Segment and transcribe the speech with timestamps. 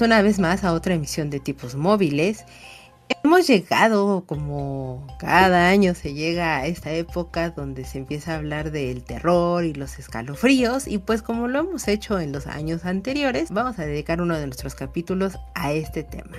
[0.00, 2.44] Una vez más a otra emisión de tipos móviles.
[3.22, 8.72] Hemos llegado, como cada año se llega a esta época donde se empieza a hablar
[8.72, 13.50] del terror y los escalofríos y pues como lo hemos hecho en los años anteriores,
[13.52, 16.38] vamos a dedicar uno de nuestros capítulos a este tema.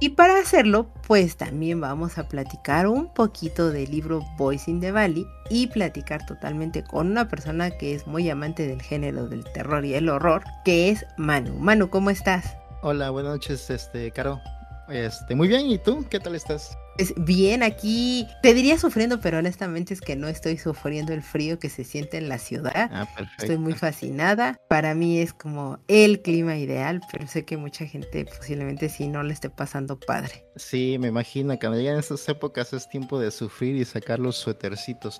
[0.00, 4.90] Y para hacerlo, pues también vamos a platicar un poquito del libro Boys in the
[4.90, 9.84] Valley y platicar totalmente con una persona que es muy amante del género del terror
[9.84, 11.54] y el horror, que es Manu.
[11.58, 12.56] Manu, ¿cómo estás?
[12.82, 14.40] Hola, buenas noches, este, Caro.
[14.88, 16.06] Este, muy bien, ¿y tú?
[16.08, 16.76] ¿Qué tal estás?
[16.96, 21.58] Pues bien, aquí te diría sufriendo, pero honestamente es que no estoy sufriendo el frío
[21.58, 22.88] que se siente en la ciudad.
[22.92, 23.08] Ah.
[23.38, 24.60] Estoy muy fascinada.
[24.68, 29.22] Para mí es como el clima ideal, pero sé que mucha gente posiblemente sí no
[29.22, 30.46] le esté pasando padre.
[30.56, 34.36] Sí, me imagino que cuando llegan estas épocas es tiempo de sufrir y sacar los
[34.36, 35.18] suétercitos.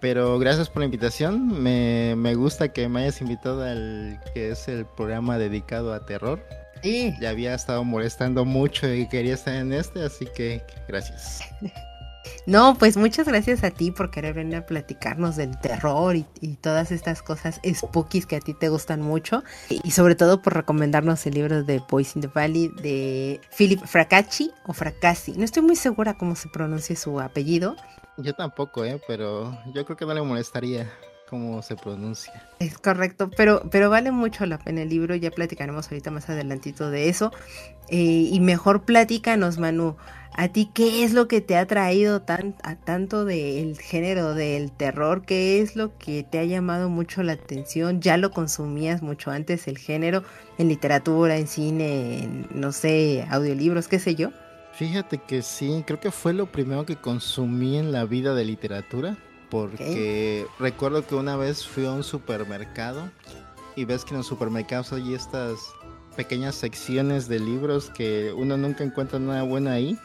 [0.00, 1.62] Pero gracias por la invitación.
[1.62, 6.42] Me, me gusta que me hayas invitado al que es el programa dedicado a terror.
[6.82, 7.14] Sí.
[7.20, 11.40] Ya había estado molestando mucho y quería estar en este, así que gracias.
[12.46, 16.24] No, pues muchas gracias a ti por querer venir a platicarnos del terror y,
[16.60, 19.42] todas estas cosas spookies que a ti te gustan mucho.
[19.68, 23.84] Y, y sobre todo por recomendarnos el libro de Boys in the Valley de Philip
[23.84, 25.32] Fracacci o Fracassi.
[25.32, 27.76] No estoy muy segura cómo se pronuncia su apellido.
[28.18, 29.00] Yo tampoco, ¿eh?
[29.06, 30.90] Pero yo creo que no le molestaría
[31.30, 32.32] cómo se pronuncia.
[32.58, 36.90] Es correcto, pero, pero vale mucho la pena el libro, ya platicaremos ahorita más adelantito
[36.90, 37.32] de eso.
[37.88, 39.96] Eh, y mejor platícanos, Manu,
[40.34, 44.72] a ti qué es lo que te ha traído tan, a tanto del género del
[44.72, 49.30] terror, qué es lo que te ha llamado mucho la atención, ya lo consumías mucho
[49.30, 50.24] antes el género,
[50.58, 54.30] en literatura, en cine, en, no sé, audiolibros, qué sé yo.
[54.72, 59.16] Fíjate que sí, creo que fue lo primero que consumí en la vida de literatura
[59.50, 63.10] porque recuerdo que una vez fui a un supermercado
[63.76, 65.58] y ves que en los supermercados hay estas
[66.16, 69.98] pequeñas secciones de libros que uno nunca encuentra nada bueno ahí.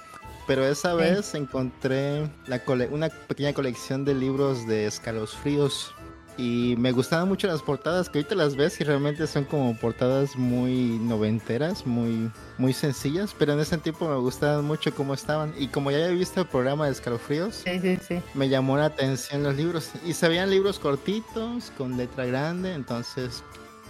[0.47, 5.91] Pero esa vez encontré la cole- una pequeña colección de libros de escalofríos
[6.37, 10.35] y me gustaban mucho las portadas que ahorita las ves y realmente son como portadas
[10.35, 15.67] muy noventeras, muy muy sencillas, pero en ese tiempo me gustaban mucho cómo estaban y
[15.67, 18.21] como ya había visto el programa de escalofríos, Sí, sí, sí.
[18.33, 19.91] me llamó la atención los libros.
[20.05, 23.43] Y se veían libros cortitos, con letra grande, entonces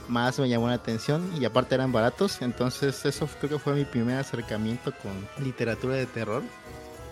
[0.07, 1.27] más me llamó la atención.
[1.39, 6.06] Y aparte eran baratos, entonces eso creo que fue mi primer acercamiento con literatura de
[6.06, 6.44] terror.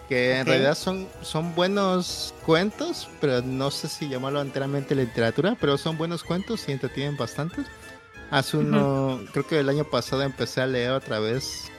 [0.09, 0.47] Que en Ok.
[0.47, 6.24] realidad son, son buenos cuentos, pero no sé si llamarlo enteramente literatura, pero son buenos
[6.24, 7.64] cuentos y entretienen bastante.
[8.30, 11.69] Hace uno, creo que el año pasado empecé a leer otra vez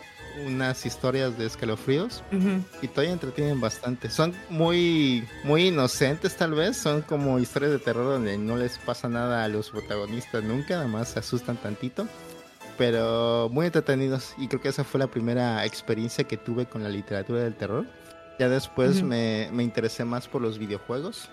[0.46, 2.60] unas historias de escalofríos Ujú.
[2.82, 4.08] y todavía entretienen bastante.
[4.10, 9.08] Son muy, muy inocentes tal vez, son como historias de terror donde no les pasa
[9.08, 12.08] nada a los protagonistas nunca, nada más se asustan tantito,
[12.78, 16.88] pero muy entretenidos y creo que esa fue la primera experiencia que tuve con la
[16.88, 17.84] literatura del terror.
[18.38, 21.28] Ya después me, me interesé más por los videojuegos,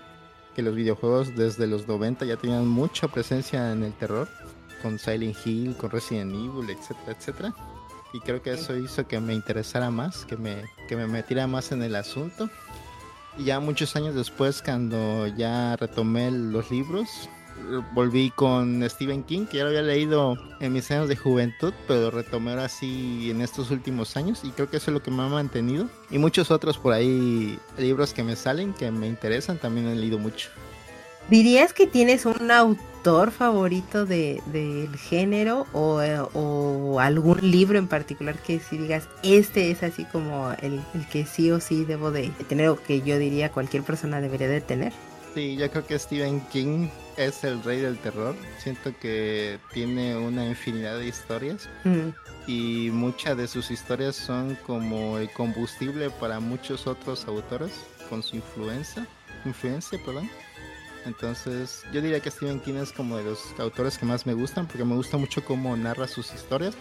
[0.55, 4.27] que los videojuegos desde los 90 ya tenían mucha presencia en el terror,
[4.81, 7.53] con Silent Hill, con Resident Evil, etcétera, etcétera.
[8.13, 11.71] Y creo que eso hizo que me interesara más, que me, que me metiera más
[11.71, 12.49] en el asunto.
[13.37, 17.29] Y ya muchos años después, cuando ya retomé los libros,
[17.93, 22.01] volví con Stephen King, que ya lo había leído en mis años de juventud, pero
[22.01, 24.41] lo retomé ahora sí en estos últimos años.
[24.43, 25.87] Y creo que eso es lo que me ha mantenido.
[26.09, 30.17] Y muchos otros por ahí, libros que me salen, que me interesan, también he leído
[30.17, 30.49] mucho.
[31.29, 36.01] ¿Dirías que tienes un autor favorito de, del género o,
[36.33, 41.25] o algún libro en particular que si digas, este es así como el, el que
[41.25, 44.93] sí o sí debo de tener o que yo diría cualquier persona debería de tener?
[45.33, 48.35] Sí, yo creo que Stephen King es el rey del terror.
[48.59, 52.09] Siento que tiene una infinidad de historias Mm,
[52.47, 57.71] y muchas de sus historias son como el combustible para muchos otros autores
[58.09, 59.07] con su influencia,
[59.45, 60.29] influencia, perdón.
[61.05, 64.67] Entonces, yo diría que Stephen King es como de los autores que más me gustan
[64.67, 66.75] porque me gusta mucho cómo narra sus historias.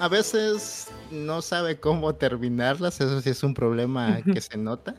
[0.00, 4.94] A veces no sabe cómo terminarlas, eso sí es un problema que se nota.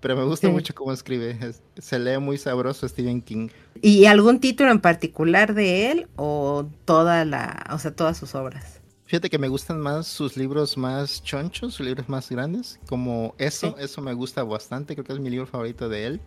[0.00, 1.38] Pero me gusta mucho cómo escribe.
[1.78, 3.48] se lee muy sabroso Stephen King.
[3.82, 8.80] ¿Y algún título en particular de él o toda la, o sea, todas sus obras?
[9.04, 13.76] Fíjate que me gustan más sus libros más chonchos, sus libros más grandes, como eso,
[13.78, 16.20] eso me gusta bastante, creo que es mi libro favorito de él.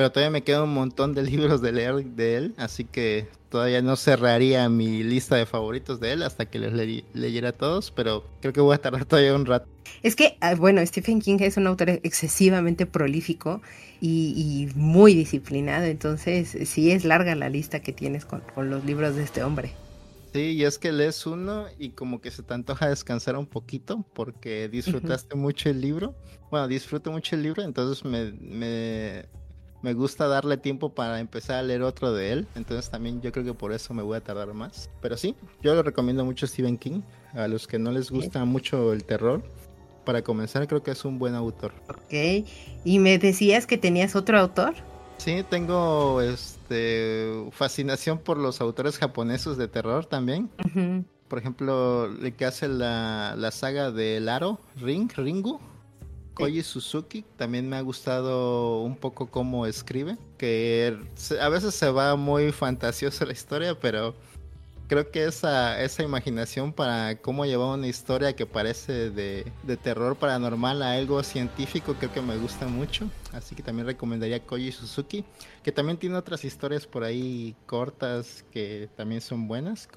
[0.00, 3.82] Pero todavía me queda un montón de libros de leer de él, así que todavía
[3.82, 6.72] no cerraría mi lista de favoritos de él hasta que les
[7.12, 9.68] leyera todos, pero creo que voy a tardar todavía un rato.
[10.02, 13.60] Es que, ah, bueno, Stephen King es un autor excesivamente prolífico
[14.00, 19.24] y, muy disciplinado, entonces sí es larga la lista que tienes con los libros de
[19.24, 19.74] este hombre.
[20.32, 24.06] Sí, y es que lees uno y como que se te antoja descansar un poquito
[24.14, 26.14] porque disfrutaste mucho el libro.
[26.50, 29.26] Bueno, disfruto mucho el libro, entonces me, me,
[29.82, 32.46] me, gusta darle tiempo para empezar a leer otro de él.
[32.54, 34.90] Entonces también yo creo que por eso me voy a tardar más.
[35.00, 37.02] Pero sí, yo lo recomiendo mucho Stephen King.
[37.34, 39.42] A los que no les gusta mucho el terror,
[40.04, 41.72] para comenzar creo que es un buen autor.
[41.88, 42.44] Ok,
[42.84, 44.74] y me decías que tenías otro autor.
[45.18, 50.48] Sí, tengo este fascinación por los autores japoneses de terror también.
[51.28, 55.60] Por ejemplo, el que hace la, la saga de Aro, Ring, Ringu,
[56.34, 60.96] Koji Suzuki, también me ha gustado un poco cómo escribe, que
[61.40, 64.14] a veces se va muy fantasioso la historia, pero
[64.90, 69.44] creo que esa, esa imaginación para cómo llevar una historia que parece de,
[69.84, 73.08] terror paranormal a algo científico creo que me gusta mucho.
[73.32, 75.24] Así que también recomendaría Koji Suzuki,
[75.62, 79.88] que también tiene otras historias por ahí cortas que también son buenas,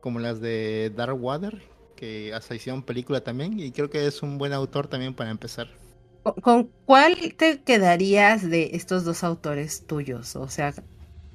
[0.00, 1.60] como, las de Dark Water,
[2.02, 5.68] que hasta hicieron película también, y creo que es un buen autor también para empezar.
[6.42, 10.34] ¿Con cuál te quedarías de estos dos autores tuyos?
[10.34, 10.74] O sea,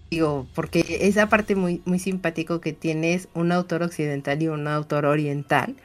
[0.10, 5.06] Digo, porque esa parte muy, muy simpático que tienes un autor occidental y un autor
[5.06, 5.76] oriental.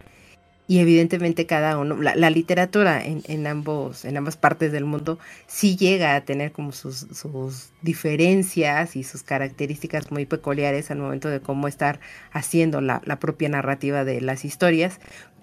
[0.72, 5.76] Y evidentemente cada uno, la, literatura en, en, ambos, en ambas partes del mundo sí
[5.76, 11.40] llega a tener como sus, sus diferencias y sus características muy peculiares al momento de
[11.40, 14.98] cómo estar haciendo la, la propia narrativa de las historias,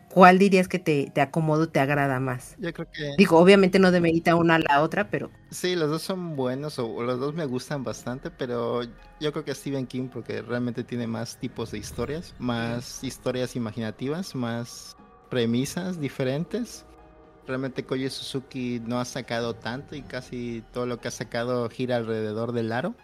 [0.09, 2.55] ¿cuál dirías que te, te acomodo, te agrada más?
[2.57, 3.13] Yo creo que...
[3.15, 5.29] Digo, obviamente no demerita una a la otra, pero...
[5.51, 8.81] Sí, los dos son buenos, o, los dos me gustan bastante, pero
[9.19, 14.33] yo creo que Stephen King porque realmente tiene más tipos de historias, más historias imaginativas,
[14.33, 14.97] más
[15.29, 16.85] premisas diferentes.
[17.47, 21.97] Realmente Koji Suzuki no ha sacado tanto y casi todo lo que ha sacado gira
[21.97, 22.95] alrededor del aro.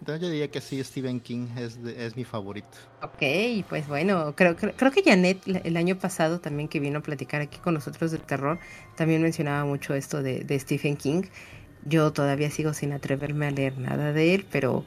[0.00, 2.66] Entonces yo diría que sí, Stephen King es, es mi favorito.
[3.02, 7.40] Ok, pues bueno, creo, creo, que Janet el año pasado también que vino a platicar
[7.40, 8.58] aquí con nosotros del terror,
[8.96, 11.22] también mencionaba mucho esto de, de Stephen King.
[11.84, 14.84] Yo todavía sigo sin atreverme a leer nada de él, pero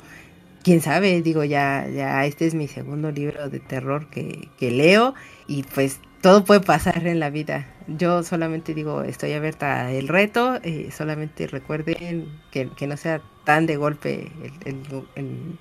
[0.65, 5.13] quién sabe, digo, ya, ya este es mi segundo libro de terror que, que leo
[5.45, 7.67] y pues todo puede pasar en la vida.
[7.85, 13.67] Yo solamente digo, estoy abierta al reto, eh, solamente recuerden que, que, no sea tan
[13.67, 14.31] de golpe
[14.65, 14.81] el,
[15.15, 15.59] el,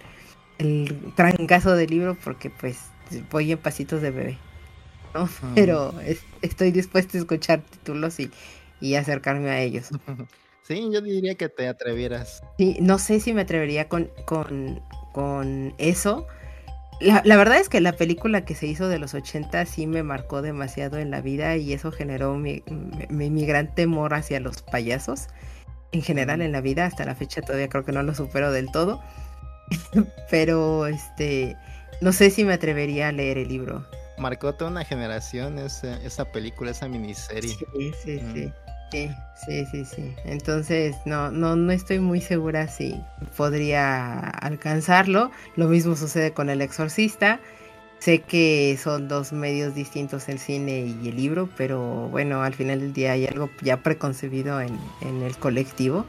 [0.56, 2.78] el, trancazo del libro porque pues
[3.30, 4.38] voy en pasitos de bebé.
[5.12, 5.28] ¿no?
[5.54, 5.94] Pero
[6.40, 8.30] estoy dispuesta a escuchar títulos y,
[8.80, 9.90] y acercarme a ellos.
[10.66, 12.42] Sí, yo diría que te atrevieras.
[12.58, 14.82] Sí, no sé si me atrevería con, con,
[15.12, 16.26] con eso
[17.00, 20.42] la, verdad es que la película que se hizo de los 80 sí me marcó
[20.42, 22.62] demasiado en la vida y eso generó mi,
[23.08, 25.28] mi, gran temor hacia los payasos
[25.92, 26.86] en general en la vida.
[26.86, 29.02] Hasta la fecha todavía creo que no lo supero del todo.
[30.30, 31.56] Pero este
[32.00, 33.84] no sé si me atrevería a leer el libro.
[34.18, 37.50] Marcó toda una generación esa, esa película, esa miniserie.
[37.50, 38.52] Sí, sí, sí.
[38.90, 39.10] Sí,
[39.46, 40.14] sí, sí, sí.
[40.24, 43.00] Entonces, no, no, no estoy muy segura si
[43.36, 45.30] podría alcanzarlo.
[45.56, 47.40] Lo mismo sucede con El Exorcista.
[47.98, 52.80] Sé que son dos medios distintos el cine y el libro, pero bueno, al final
[52.80, 56.04] del día hay algo ya preconcebido en, el colectivo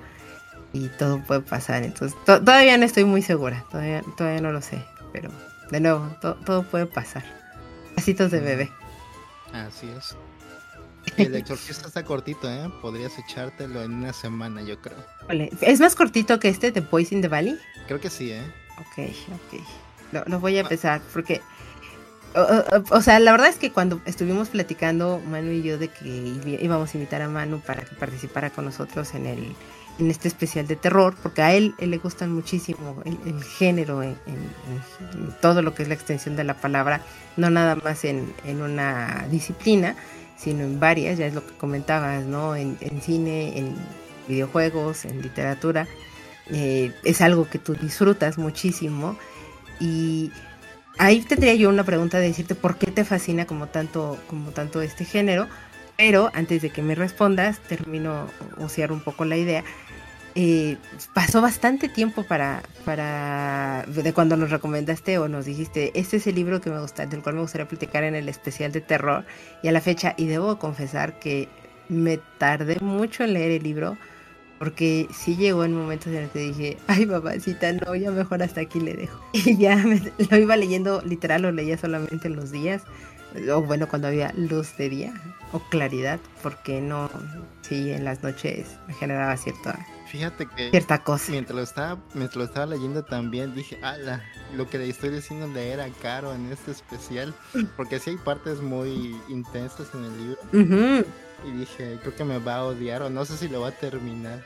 [0.74, 1.84] y todo puede pasar.
[1.84, 5.30] Entonces, todavía no estoy muy segura, todavía, todavía no lo sé, pero
[5.72, 7.24] de nuevo, todo puede pasar.
[7.96, 8.72] Pasitos de bebé.
[9.54, 10.18] Así es.
[11.18, 12.70] El exorcista está cortito, ¿eh?
[12.82, 14.98] Podrías echártelo en una semana, yo creo.
[15.62, 17.58] ¿Es más cortito que este de Boys in the Valley?
[17.88, 18.44] Creo que sí, ¿eh?
[18.80, 20.28] Ok, ok.
[20.28, 21.42] Lo, voy a empezar porque...
[22.92, 26.94] O, sea, la verdad es que cuando estuvimos platicando Manu y yo de que íbamos
[26.94, 29.56] a invitar a Manu para que participara con nosotros en el
[30.00, 34.18] en este especial de terror, porque a él, le gustan muchísimo el, género en,
[35.42, 37.02] todo lo que es la extensión de la palabra,
[37.38, 39.96] no nada más en, en una disciplina,
[40.38, 42.56] sino en varias, ya es lo que comentabas, ¿no?
[42.56, 43.76] En, cine, en
[44.28, 45.88] videojuegos, en literatura.
[46.52, 49.18] Eh, es algo que tú disfrutas muchísimo.
[49.80, 50.32] Y
[50.98, 54.82] ahí tendría yo una pregunta de decirte por qué te fascina como tanto, como tanto
[54.82, 55.48] este género.
[55.98, 58.28] Pero antes de que me respondas, termino
[58.58, 59.64] o un poco la idea.
[60.38, 60.78] Eh,
[61.14, 66.36] pasó bastante tiempo para, para, de cuando nos recomendaste o nos dijiste, este es el
[66.36, 69.24] libro que me gusta, del cual me gustaría platicar en el especial de terror,
[69.64, 71.48] y a la fecha, y debo confesar que
[71.88, 73.98] me tardé mucho en leer el libro,
[74.60, 78.60] porque sí llegó en momentos en los que dije, ay babacita, no, ya mejor hasta
[78.60, 79.18] aquí le dejo.
[79.34, 82.84] Y ya lo iba leyendo, literal, lo leía solamente en los días,
[83.54, 85.14] o bueno, cuando había luz de día
[85.54, 87.10] o claridad, porque no,
[87.62, 91.32] sí, en las noches me generaba cierta, Fíjate que cierta cosa.
[91.32, 94.24] Mientras lo estaba, mientras lo estaba leyendo también dije, ala,
[94.56, 97.34] lo que le estoy diciendo le era caro en este especial,
[97.76, 101.06] porque sí hay partes muy intensas en el libro.
[101.46, 103.72] Y dije, creo que me va a odiar o no sé si lo va a
[103.72, 104.44] terminar.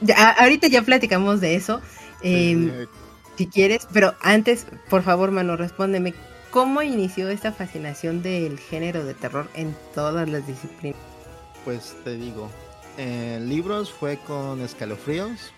[0.00, 1.80] Ya, ahorita ya platicamos de eso.
[2.20, 2.86] Em,
[3.36, 6.14] si quieres, pero antes, por favor, mano, respóndeme.
[6.50, 11.00] ¿Cómo inició esta fascinación del género de terror en todas las disciplinas?
[11.64, 12.50] Pues te digo,
[12.98, 15.52] eh, libros fue con Escalofríos,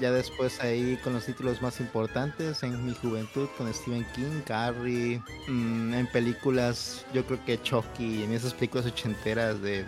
[0.00, 5.20] ya después ahí con los títulos más importantes en mi juventud con Stephen King, Carrie,
[5.48, 9.84] mm, en películas yo creo que Chucky, en esas películas ochenteras de,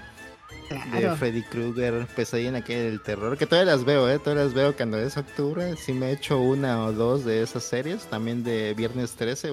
[0.93, 4.55] de Freddy Krueger, Pesadilla en aquel del terror, que todavía las veo, eh, todavía las
[4.55, 8.43] veo cuando es octubre, sí me he hecho una o dos de esas series, también
[8.43, 9.51] de Viernes 13,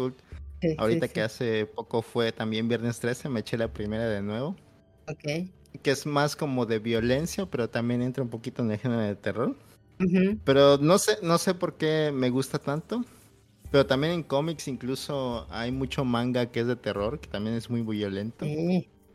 [0.80, 4.56] ahorita que hace poco fue también Viernes 13, me eché la primera de nuevo.
[5.08, 5.50] Ok
[5.82, 9.16] que es más como de violencia, pero también entra un poquito en el género de
[9.16, 9.56] terror.
[10.44, 13.04] Pero no sé, no sé por qué me gusta tanto.
[13.72, 17.70] Pero también en cómics incluso hay mucho manga que es de terror, que también es
[17.70, 18.46] muy violento.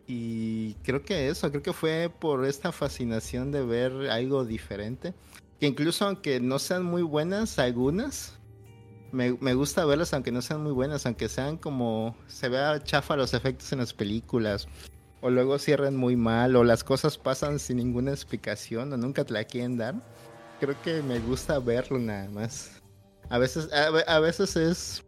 [0.06, 5.14] Y creo que eso, creo que fue por esta fascinación de ver algo diferente.
[5.58, 8.38] Que incluso aunque no sean muy buenas algunas,
[9.12, 13.16] me, me, gusta verlas aunque no sean muy buenas, aunque sean como se vea chafa
[13.16, 14.66] los efectos en las películas
[15.22, 19.32] o luego cierran muy mal, o las cosas pasan sin ninguna explicación, o nunca te
[19.32, 19.94] la quieren dar.
[20.60, 22.82] Creo que me gusta verlo nada más.
[23.30, 25.04] A veces, a, veces es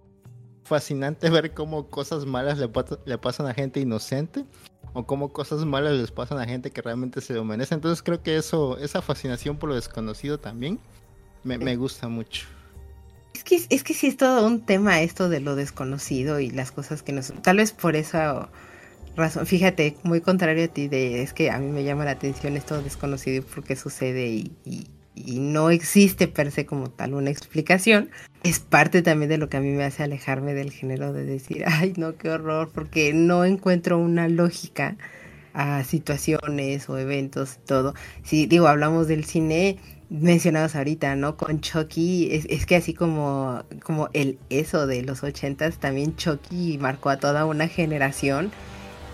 [0.63, 2.71] fascinante ver cómo cosas malas le,
[3.05, 4.47] le, pasan a gente inocente,
[4.93, 7.75] o cómo cosas malas les pasan a gente que realmente se lo merece.
[7.75, 10.79] Entonces creo que eso, esa fascinación por lo desconocido también,
[11.43, 12.47] me, me gusta mucho.
[13.35, 16.71] Es que, es que sí es todo un tema esto de lo desconocido y las
[16.71, 17.33] cosas que nos...
[17.43, 18.49] Tal vez por eso
[19.17, 19.47] razón.
[19.47, 22.83] Fíjate, muy contrario a ti, de es que a mí me llama la atención esto
[22.83, 28.11] desconocido y por sucede y, y, no existe per se como tal una explicación.
[28.43, 31.65] Es parte también de lo que a mí me hace alejarme del género de decir,
[31.67, 34.97] ay, no, qué horror, porque no encuentro una lógica
[35.53, 37.95] a situaciones o eventos y todo.
[38.25, 39.79] Si digo, hablamos del cine
[40.11, 41.37] mencionados ahorita, ¿no?
[41.37, 46.79] Con Chucky, es, es, que así como, como el eso de los ochentas, también Chucky
[46.79, 48.53] marcó a toda una generación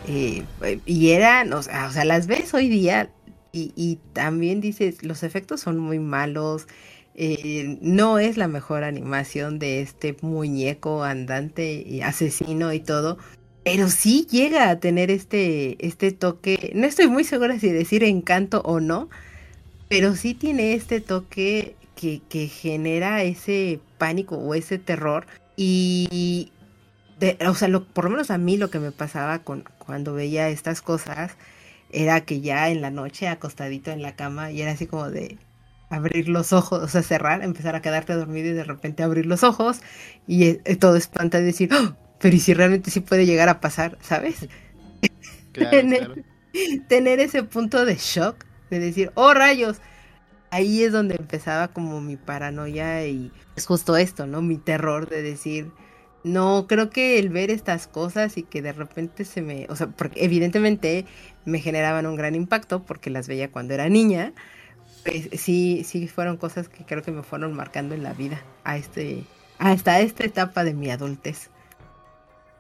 [0.07, 3.11] y eran, o sea, las ves hoy día
[3.53, 6.67] y, también dices, los efectos son muy malos,
[7.15, 13.19] eh, no es la mejor animación de este muñeco andante y asesino y todo,
[13.65, 18.63] pero sí llega a tener este, este toque, no estoy muy segura si decir encanto
[18.63, 19.09] o no,
[19.89, 25.27] pero sí tiene este toque que, que genera ese pánico o ese terror
[25.57, 26.53] y
[27.47, 30.49] o sea, lo, por lo menos a mí lo que me pasaba con cuando veía
[30.51, 31.33] estas cosas
[31.91, 35.37] era que ya en la noche acostadito en la cama y era así como de
[35.89, 39.43] abrir los ojos, o sea, cerrar, empezar a quedarte dormido y de repente abrir los
[39.43, 39.81] ojos
[40.29, 41.97] y eh, eh, todo espanta y decir, ¡Oh!
[42.21, 44.47] pero ¿y si realmente sí puede llegar a pasar, ¿sabes?
[45.53, 46.25] tener,
[46.87, 49.79] tener ese punto de shock, de decir, oh rayos,
[50.51, 54.41] ahí es donde empezaba como mi paranoia y es justo esto, ¿no?
[54.41, 55.73] Mi terror de decir,
[56.23, 59.89] no, creo que el ver estas cosas y que de repente se me, o sea,
[59.89, 61.07] porque evidentemente
[61.45, 64.33] me generaban un gran impacto porque las veía cuando era niña,
[65.05, 68.77] pues sí, sí fueron cosas que creo que me fueron marcando en la vida a
[68.77, 69.25] este,
[69.59, 71.49] hasta esta etapa de mi adultez.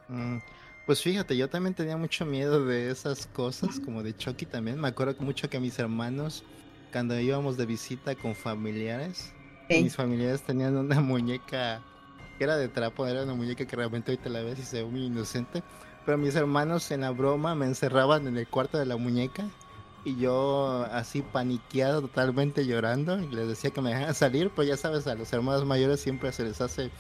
[0.09, 0.39] Mm,
[0.87, 4.81] pues fíjate, yo también tenía mucho miedo de esas cosas, como de Chucky también.
[4.81, 6.45] Me acuerdo mucho que mis hermanos,
[6.93, 9.33] cuando íbamos de visita con familiares,
[9.69, 11.83] mis familiares tenían una muñeca
[12.45, 15.05] era de trapo, era una muñeca que realmente ahorita la ves y se ve muy
[15.07, 15.63] inocente.
[16.05, 19.45] Pero mis hermanos en la broma me encerraban en el cuarto de la muñeca
[20.05, 24.77] y yo así paniqueado, totalmente llorando, y les decía que me dejaran salir, pues ya
[24.77, 26.91] sabes, a los hermanos mayores siempre se les hace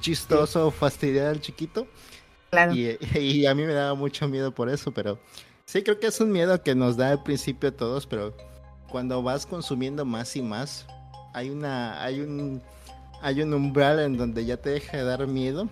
[0.00, 1.86] chistoso fastidiar al chiquito.
[2.50, 2.74] Claro.
[2.74, 5.18] Y, y, a mí me daba mucho miedo por eso, pero
[5.64, 8.36] sí creo que es un miedo que nos da al principio a todos, pero
[8.90, 10.86] cuando vas consumiendo más y más,
[11.32, 12.60] hay una, hay un
[13.22, 15.68] hay un umbral en donde ya te deja de dar miedo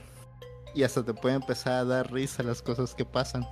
[0.75, 3.45] y hasta te puede empezar a dar risa las cosas que pasan.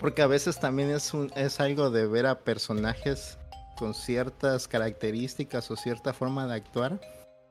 [0.00, 3.38] Porque a veces también es, un, es algo de ver a personajes
[3.78, 7.00] con ciertas características o cierta forma de actuar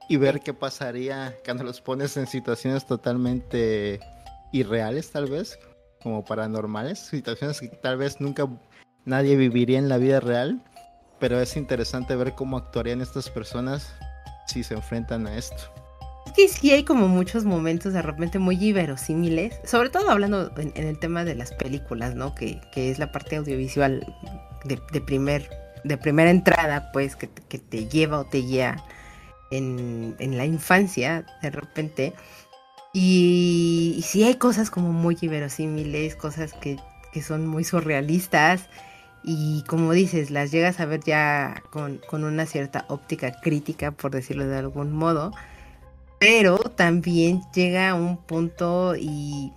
[0.10, 4.00] y ver qué pasaría cuando los pones en situaciones totalmente
[4.52, 5.58] irreales tal vez,
[6.04, 8.48] como paranormales, situaciones que tal vez nunca
[9.06, 10.62] nadie viviría en la vida real,
[11.20, 13.94] pero es interesante ver cómo actuarían estas personas
[14.50, 15.64] si se enfrentan a esto.
[16.26, 20.72] Es que sí hay como muchos momentos de repente muy inverosímiles, sobre todo hablando en,
[20.76, 22.36] el tema de las películas, ¿no?
[22.36, 24.06] Que, que es la parte audiovisual
[24.66, 25.50] de, de, primer,
[25.84, 28.84] de primera entrada, pues, que, que te lleva o te guía
[29.52, 32.14] en, en la infancia, de repente.
[32.94, 36.78] Y, y, sí hay cosas como muy inverosímiles, cosas que,
[37.12, 38.70] que, son muy surrealistas.
[39.24, 44.12] Y como dices, las llegas a ver ya con, con una cierta óptica crítica, por
[44.12, 45.32] decirlo de algún modo.
[46.20, 49.54] Pero también llega a un punto y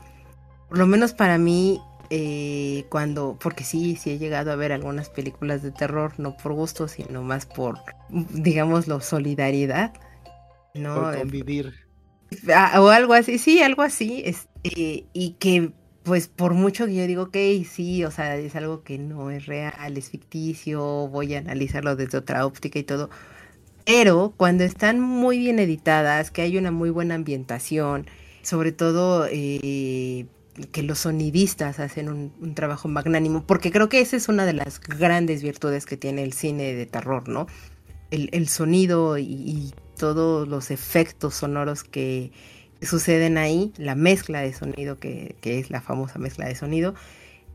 [0.68, 1.80] por lo menos para mí
[2.14, 6.52] eh, cuando, porque sí, sí he llegado a ver algunas películas de terror, no por
[6.52, 7.78] gusto, sino más por,
[8.10, 9.94] digámoslo, solidaridad,
[10.74, 10.94] ¿no?
[10.94, 11.72] Por convivir.
[12.54, 17.06] Ah, o algo así, sí, algo así, este, y que pues por mucho que yo
[17.06, 17.36] digo, ok,
[17.68, 22.18] sí, o sea, es algo que no es real, es ficticio, voy a analizarlo desde
[22.18, 23.10] otra óptica y todo,
[23.84, 28.06] pero cuando están muy bien editadas, que hay una muy buena ambientación,
[28.42, 30.26] sobre todo eh,
[30.70, 34.80] que los sonidistas hacen un, trabajo magnánimo, porque creo que esa es una de las
[34.80, 37.46] grandes virtudes que tiene el cine de terror, ¿no?
[38.10, 42.32] El, sonido y, todos los efectos sonoros que,
[42.82, 46.94] suceden ahí, la mezcla de sonido, que, es la famosa mezcla de sonido,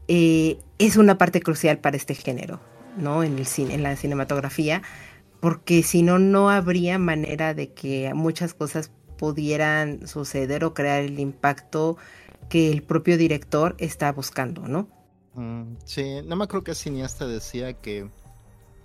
[0.07, 2.59] eh, es una parte crucial para este género,
[2.97, 3.23] ¿no?
[3.23, 4.81] En el cine, en la cinematografía,
[5.39, 11.19] porque si no, no habría manera de que muchas cosas pudieran suceder o crear el
[11.19, 11.97] impacto
[12.49, 14.87] que el propio director está buscando, ¿no?
[15.33, 18.09] Mm, sí, no me acuerdo que cineasta decía que,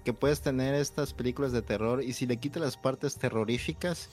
[0.04, 4.10] que puedes tener estas películas de terror y si le quitas las partes terroríficas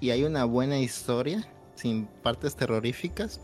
[0.00, 3.40] y hay una buena historia sin partes terroríficas,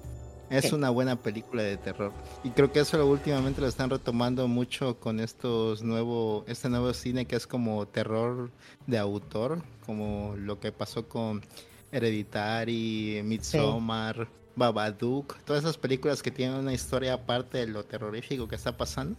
[0.50, 2.12] es una buena película de terror.
[2.44, 7.24] Y creo que eso últimamente lo están retomando mucho con estos nuevo, este nuevo cine
[7.24, 8.50] que es como terror
[8.86, 11.42] de autor, como lo que pasó con
[11.90, 14.28] Hereditary, Midsommar.
[14.54, 19.16] Babadook, todas esas películas que tienen una historia aparte de lo terrorífico que está pasando.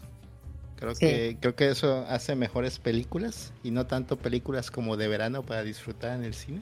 [0.75, 5.41] Creo que creo que eso hace mejores películas y no tanto películas como de verano
[5.41, 6.61] para disfrutar en el cine,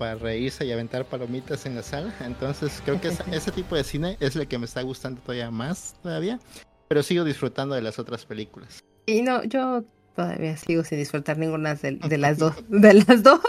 [0.00, 2.14] para reírse y aventar palomitas en la sala.
[2.24, 5.94] Entonces creo que ese tipo de cine es el que me está gustando todavía más
[6.02, 6.40] todavía,
[6.88, 8.82] pero sigo disfrutando de las otras películas.
[9.04, 9.84] Y no, yo
[10.16, 13.42] todavía sigo sin disfrutar ninguna de, las dos, de las dos,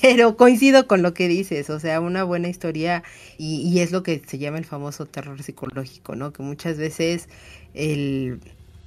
[0.00, 3.02] pero coincido con lo que dices, o sea, una buena historia
[3.36, 6.32] y, es lo que se llama el famoso terror psicológico, ¿no?
[6.32, 7.28] Que muchas veces
[7.74, 8.40] el,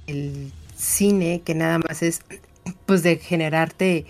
[0.08, 2.22] el cine que nada más es
[2.86, 4.04] pues de generarte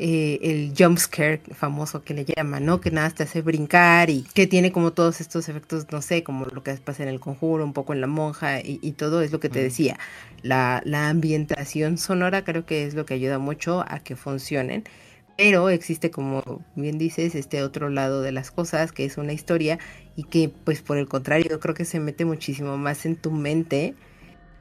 [0.00, 2.80] eh, el jump scare famoso que le llaman, ¿no?
[2.80, 6.46] Que nada te hace brincar y que tiene como todos estos efectos, no sé, como
[6.46, 9.38] lo que pasa en el conjuro, un poco en la monja y, todo es lo
[9.38, 9.98] que te decía.
[10.42, 14.84] La, la ambientación sonora creo que es lo que ayuda mucho a que funcionen.
[15.36, 19.78] Pero existe, como bien dices, este otro lado de las cosas, que es una historia
[20.16, 23.30] y que, pues por el contrario, yo creo que se mete muchísimo más en tu
[23.32, 23.94] mente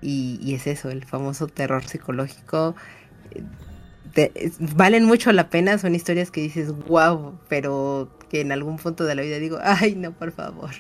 [0.02, 2.76] y, y es eso, el famoso terror psicológico
[4.60, 9.16] valen mucho la pena, son historias que dices, wow, pero que en algún punto de
[9.16, 10.72] la vida digo, ay, no, por favor.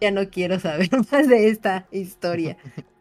[0.00, 2.56] Ya no quiero saber más de esta historia.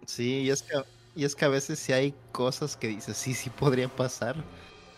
[0.05, 0.81] Sí, y es que,
[1.15, 4.35] y es que a veces si hay cosas que dices, sí, sí podría pasar.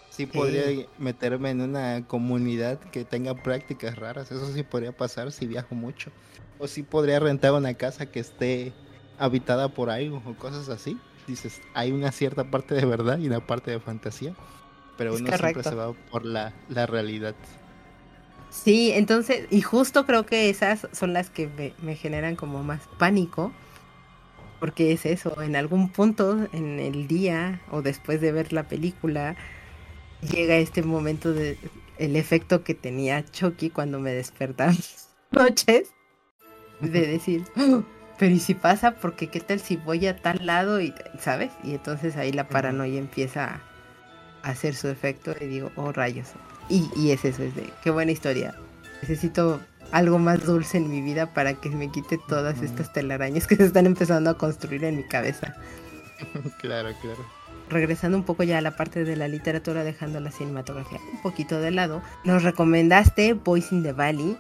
[0.10, 4.32] Sí podría meterme en una comunidad que tenga prácticas raras.
[4.32, 6.12] Eso sí podría pasar si viajo mucho.
[6.60, 8.74] O sí podría rentar una casa que esté
[9.18, 13.46] habitada por algo o cosas así dices, hay una cierta parte de verdad y una
[13.46, 14.34] parte de fantasía,
[14.98, 17.36] pero uno siempre se va por la, realidad.
[18.50, 23.52] Sí, entonces, y justo creo que esas son las que me, generan como más pánico,
[24.60, 29.36] porque es eso, en algún punto en el día o después de ver la película,
[30.22, 31.58] llega este momento de
[31.98, 34.74] el efecto que tenía Chucky cuando me despertaba
[35.32, 35.94] noches,
[36.80, 37.84] de decir, ¡Oh!
[38.18, 38.92] Pero ¿y si pasa?
[38.92, 41.52] Porque qué tal si voy a tal lado y, ¿sabes?
[41.64, 43.60] Y entonces ahí la paranoia empieza
[44.44, 46.30] a hacer su efecto y digo, oh rayos.
[46.70, 48.56] Y, y es eso, es de, qué buena historia.
[49.02, 49.60] Necesito
[49.92, 53.66] algo más dulce en mi vida para que me quite todas estas telarañas que se
[53.66, 55.56] están empezando a construir en mi cabeza.
[56.60, 57.26] claro, claro.
[57.70, 61.60] Regresando un poco ya a la parte de la literatura, dejando la cinematografía un poquito
[61.60, 64.38] de lado, nos recomendaste Boys in the Valley,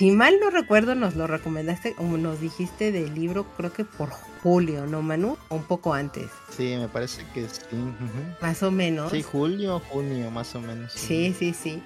[0.00, 4.08] Si mal no recuerdo, nos lo recomendaste o nos dijiste del libro, creo que por
[4.08, 5.36] julio, ¿no, Manu?
[5.50, 6.30] O un poco antes.
[6.56, 7.60] Sí, me parece que sí.
[8.40, 9.12] Más o menos.
[9.12, 10.90] Sí, julio, junio, más o menos.
[10.94, 11.82] Sí, sí, sí.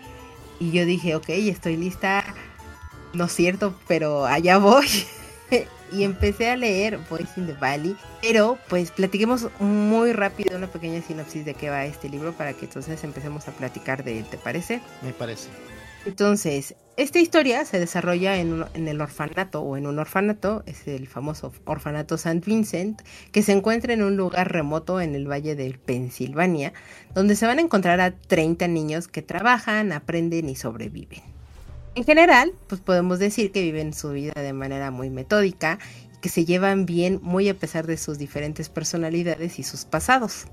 [0.61, 2.25] Y yo dije, ok, estoy lista.
[3.15, 4.87] No es cierto, pero allá voy.
[5.91, 7.97] y empecé a leer Voice in the Valley.
[8.23, 12.67] Pero pues platiquemos muy rápido una pequeña sinopsis de qué va este libro para que
[12.67, 14.81] entonces empecemos a platicar de él, ¿te parece?
[15.03, 15.49] Me parece.
[16.07, 21.53] Entonces, esta historia se desarrolla en, el orfanato o en un orfanato, es el famoso
[21.65, 22.41] orfanato St.
[22.45, 26.73] Vincent, que se encuentra en un lugar remoto en el valle de Pensilvania,
[27.15, 31.23] donde se van a encontrar a 30 niños que trabajan, aprenden y sobreviven.
[31.97, 35.79] En general, pues podemos decir que viven su vida de manera muy metódica
[36.15, 40.47] y que se llevan bien muy a pesar de sus diferentes personalidades y sus pasados.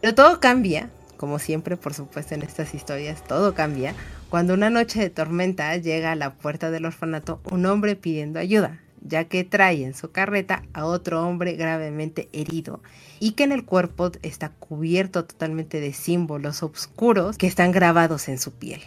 [0.00, 3.94] Pero todo cambia, como siempre por supuesto en estas historias, todo cambia
[4.32, 8.80] cuando una noche de tormenta llega a la puerta del orfanato un hombre pidiendo ayuda,
[9.02, 12.80] ya que trae en su carreta a otro hombre gravemente herido
[13.20, 18.38] y que en el cuerpo está cubierto totalmente de símbolos oscuros que están grabados en
[18.38, 18.80] su piel.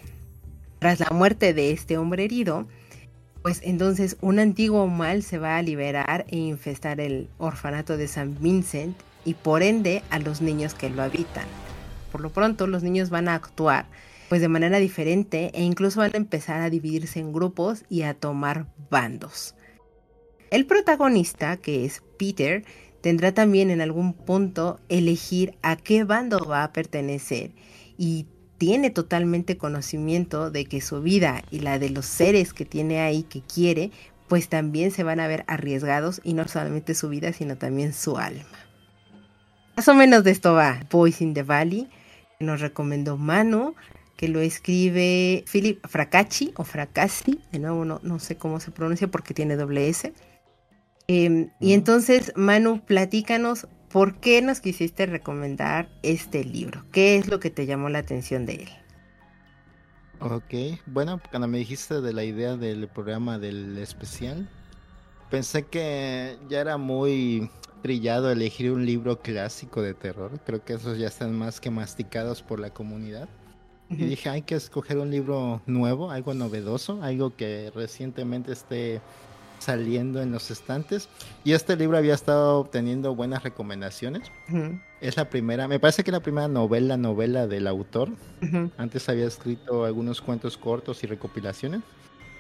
[0.79, 2.67] Tras la muerte de este hombre herido,
[3.43, 8.36] pues entonces un antiguo mal se va a liberar e infestar el orfanato de San
[8.41, 11.45] Vincent y por ende a los niños que lo habitan.
[12.12, 13.86] Por lo pronto los niños van a actuar
[14.30, 18.14] pues de manera diferente e incluso van a empezar a dividirse en grupos y a
[18.14, 19.56] tomar bandos.
[20.52, 22.64] El protagonista, que es Peter,
[23.02, 27.52] tendrá también en algún punto elegir a qué bando va a pertenecer
[27.98, 33.02] y tiene totalmente conocimiento de que su vida y la de los seres que tiene
[33.02, 33.92] ahí que quiere,
[34.28, 38.18] pues también se van a ver arriesgados y no solamente su vida, sino también su
[38.18, 38.46] alma.
[39.76, 41.90] Más o menos de esto va Boys in the Valley,
[42.40, 43.76] que nos recomendó Manu
[44.15, 49.08] que lo escribe Philip Fracacci o Fracassi, de nuevo no, no, sé cómo se pronuncia
[49.08, 50.13] porque tiene doble S.
[51.08, 56.86] Em, y entonces, Manu, platícanos por qué nos quisiste recomendar este libro.
[56.91, 58.69] ¿Qué es lo que te llamó la atención de él?
[60.19, 64.49] Ok, bueno, cuando me dijiste de la idea del programa del especial,
[65.30, 67.49] pensé que ya era muy
[67.82, 70.39] trillado elegir un libro clásico de terror.
[70.45, 73.30] Creo que esos ya están más que masticados por la comunidad.
[73.89, 79.02] Y dije, hay que escoger un libro nuevo, algo novedoso, algo que recientemente esté
[79.60, 81.10] saliendo en los estantes.
[81.43, 84.32] Y este libro había estado obteniendo buenas recomendaciones.
[85.02, 88.10] Es la primera, me parece que es la primera novela, novela del autor.
[88.78, 91.82] Antes había escrito algunos cuentos cortos y recopilaciones.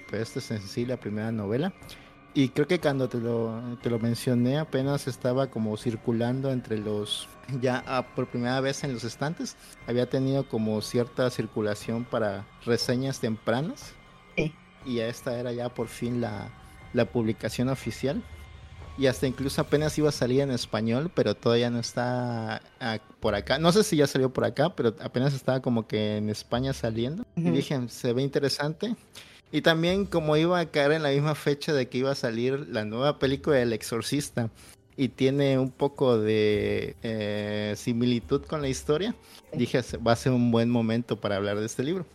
[0.09, 1.73] Pero esta es en sí la primera novela.
[2.37, 7.29] Y creo que cuando te lo, te lo mencioné apenas estaba como circulando entre los,
[7.61, 9.55] ya ah, por primera vez en los estantes,
[9.87, 13.93] había tenido como cierta circulación para reseñas tempranas.
[14.35, 14.53] Sí.
[14.85, 16.49] Y esta era ya por fin la,
[16.91, 18.21] la publicación oficial.
[18.97, 23.35] Y hasta incluso apenas iba a salir en español, pero todavía no está ah, por
[23.35, 23.59] acá.
[23.59, 27.25] No sé si ya salió por acá, pero apenas estaba como que en España saliendo.
[27.37, 28.93] Y dije, se ve interesante.
[29.51, 32.67] Y también como iba a caer en la misma fecha de que iba a salir
[32.69, 34.49] la nueva película del exorcista
[34.97, 39.15] y tiene un poco de eh, similitud con la historia,
[39.53, 42.05] dije va a ser un buen momento para hablar de este libro.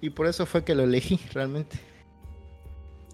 [0.00, 1.78] Y por eso fue que lo elegí realmente.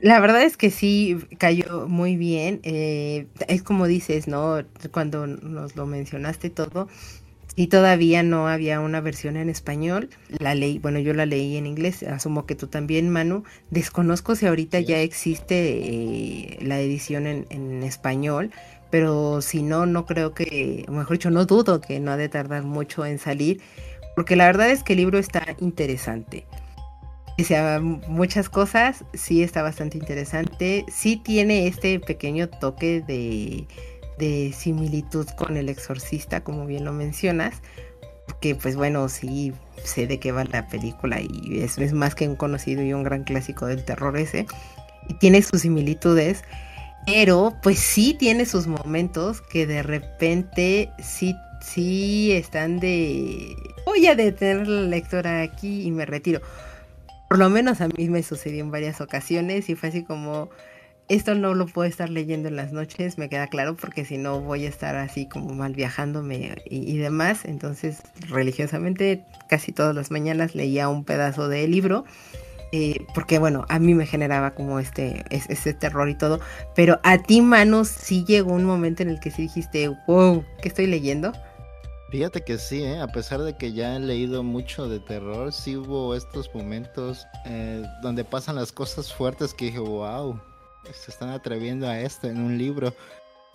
[0.01, 2.61] La verdad es que sí cayó muy bien.
[2.63, 4.63] Eh, es como dices, ¿no?
[4.93, 6.89] Cuando nos lo mencionaste todo,
[7.57, 10.11] y todavía no había una versión en español.
[10.39, 13.45] La ley, bueno, yo la leí en inglés, asumo que tú también, Manu.
[13.71, 18.51] Desconozco si ahorita ya existe eh, la edición en, español,
[18.91, 22.29] pero si no, no creo que, o mejor dicho, no dudo que no ha de
[22.29, 23.63] tardar mucho en salir,
[24.15, 26.45] porque la verdad es que el libro está interesante.
[27.39, 30.85] O sea, muchas cosas, sí está bastante interesante.
[30.89, 33.67] Sí tiene este pequeño toque de
[34.19, 37.63] de similitud con el exorcista, como bien lo mencionas,
[38.27, 39.53] porque pues bueno, sí
[39.83, 43.03] sé de qué va la película y es, es más que un conocido y un
[43.03, 44.47] gran clásico del terror ese,
[45.09, 46.43] y tiene sus similitudes,
[47.07, 53.55] pero pues sí tiene sus momentos que de repente sí, sí están de...
[53.85, 56.41] Voy a detener la lectora aquí y me retiro.
[57.29, 60.51] Por lo menos a mí me sucedió en varias ocasiones y fue así como
[61.09, 64.41] esto no lo puedo estar leyendo en las noches, me queda claro, porque si no
[64.41, 67.45] voy a estar así como mal viajándome y, demás.
[67.45, 72.05] Entonces, religiosamente, casi todas las mañanas leía un pedazo de libro.
[72.73, 76.41] Eh, porque bueno, a mí me generaba como este, ese terror y todo,
[76.75, 80.69] pero a ti, Manu, sí llegó un momento en el que sí dijiste, wow, ¿qué
[80.69, 81.33] estoy leyendo?
[82.11, 83.01] Fíjate que sí, ¿eh?
[83.01, 87.85] a pesar de que ya he leído mucho de terror, sí hubo estos momentos eh,
[88.03, 90.41] donde pasan las cosas fuertes que dije, wow,
[90.93, 92.95] se están atreviendo a esto en un libro.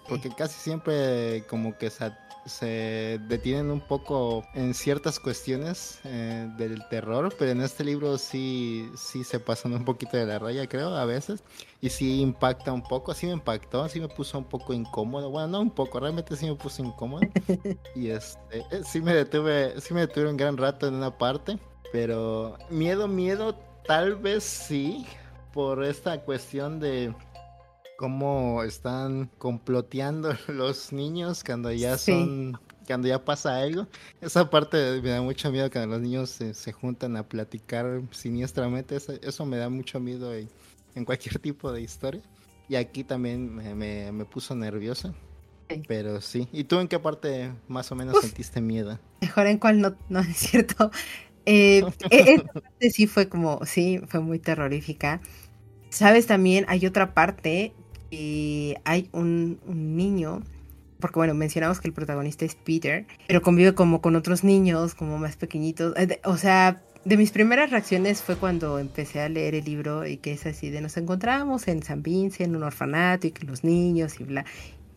[0.07, 2.11] Porque casi siempre como que se,
[2.45, 8.89] se detienen un poco en ciertas cuestiones eh, del terror, pero en este libro sí,
[8.95, 11.43] sí se pasan un poquito de la raya, creo, a veces.
[11.81, 15.29] Y sí impacta un poco, así me impactó, así me puso un poco incómodo.
[15.29, 17.21] Bueno, no un poco, realmente sí me puso incómodo.
[17.95, 21.59] y este, eh, sí me detuve, sí me detuve un gran rato en una parte,
[21.91, 25.05] pero miedo, miedo, tal vez sí,
[25.53, 27.13] por esta cuestión de
[27.97, 33.87] cómo están comploteando los niños cuando ya son cuando ya pasa algo.
[34.19, 38.97] Esa parte me da mucho miedo cuando los niños se, juntan a platicar siniestramente.
[39.21, 42.21] Eso, me da mucho miedo en, cualquier tipo de historia.
[42.67, 45.13] Y aquí también me, me, puso nervioso.
[45.87, 46.49] Pero sí.
[46.51, 48.99] ¿Y tú en qué parte más o menos sentiste miedo?
[49.21, 50.91] Mejor en cuál no, no es cierto.
[51.45, 55.21] Eh, e, parte sí fue como, sí, fue muy terrorífica.
[55.91, 57.73] Sabes, también hay otra parte
[58.11, 60.43] eh, hay un, niño,
[60.99, 65.17] porque bueno, mencionamos que el protagonista es Peter, pero convive como con otros niños, como
[65.17, 65.95] más pequeñitos.
[65.97, 70.17] Eh, o sea, de mis primeras reacciones fue cuando empecé a leer el libro y
[70.17, 73.63] que es así de nos encontramos en San Vincent, en un orfanato y que los
[73.63, 74.45] niños y bla.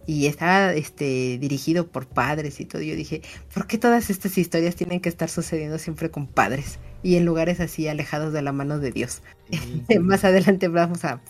[0.07, 2.83] Y estaba este, dirigido por padres y todo.
[2.83, 3.23] Yo dije,
[3.55, 6.79] ¿por qué todas estas historias tienen que estar sucediendo siempre con padres?
[7.05, 9.21] Y en lugares así alejados de la mano de Dios.
[10.01, 11.21] Más adelante vamos a,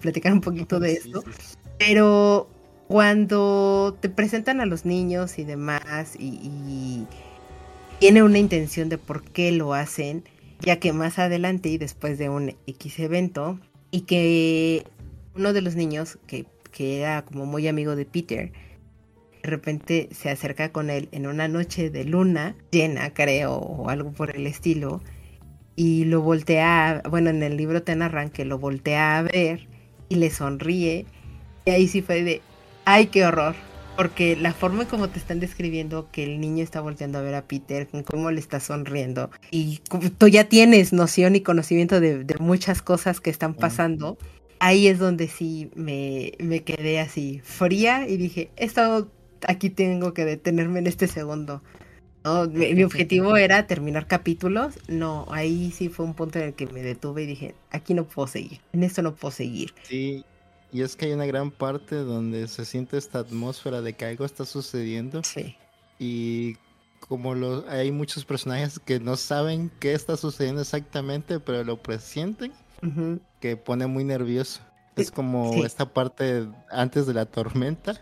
[0.00, 1.24] platicar un poquito de esto.
[1.76, 2.48] Pero
[2.86, 7.04] cuando te presentan a los niños y demás y,
[7.98, 10.24] tiene una intención de por qué lo hacen,
[10.60, 13.58] ya que más adelante y después de un X evento
[13.90, 14.84] y que
[15.34, 18.52] uno de los niños que, que era como muy amigo de Peter,
[19.42, 24.12] de repente se acerca con él en una noche de luna llena, creo, o algo
[24.12, 25.00] por el estilo,
[25.76, 29.66] y lo voltea, bueno, en el libro te narran que lo voltea a ver
[30.08, 31.06] y le sonríe.
[31.64, 32.42] Y ahí sí fue de,
[32.84, 33.54] ay, qué horror.
[33.96, 37.42] Porque la forma como te están describiendo que el niño está volteando a ver a
[37.42, 39.82] Peter, cómo le está sonriendo, y
[40.18, 44.18] tú ya tienes noción y conocimiento de, muchas cosas que están pasando,
[44.58, 49.12] ahí es donde sí me, me quedé así fría y dije, esto
[49.46, 51.62] aquí tengo que detenerme en este segundo.
[52.52, 54.78] Mi, objetivo era terminar capítulos.
[54.88, 58.04] No, ahí sí fue un punto en el que me detuve y dije, aquí no
[58.04, 59.74] puedo seguir, en esto no puedo seguir.
[59.82, 60.24] Sí,
[60.72, 64.24] y es que hay una gran parte donde se siente esta atmósfera de que algo
[64.24, 65.22] está sucediendo.
[65.22, 65.56] Sí.
[65.98, 66.56] Y
[67.08, 72.52] como lo, hay muchos personajes que no saben qué está sucediendo exactamente, pero lo presienten,
[73.40, 74.62] que pone muy nervioso.
[74.96, 78.00] Es como esta parte antes de la tormenta,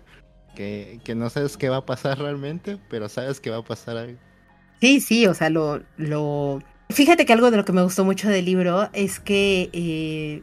[0.54, 4.18] que, no sabes qué va a pasar realmente, pero sabes que va a pasar algo.
[4.80, 6.60] Sí, sí, o sea, lo, lo...
[6.90, 10.42] Fíjate que algo de lo que me gustó mucho del libro es que eh,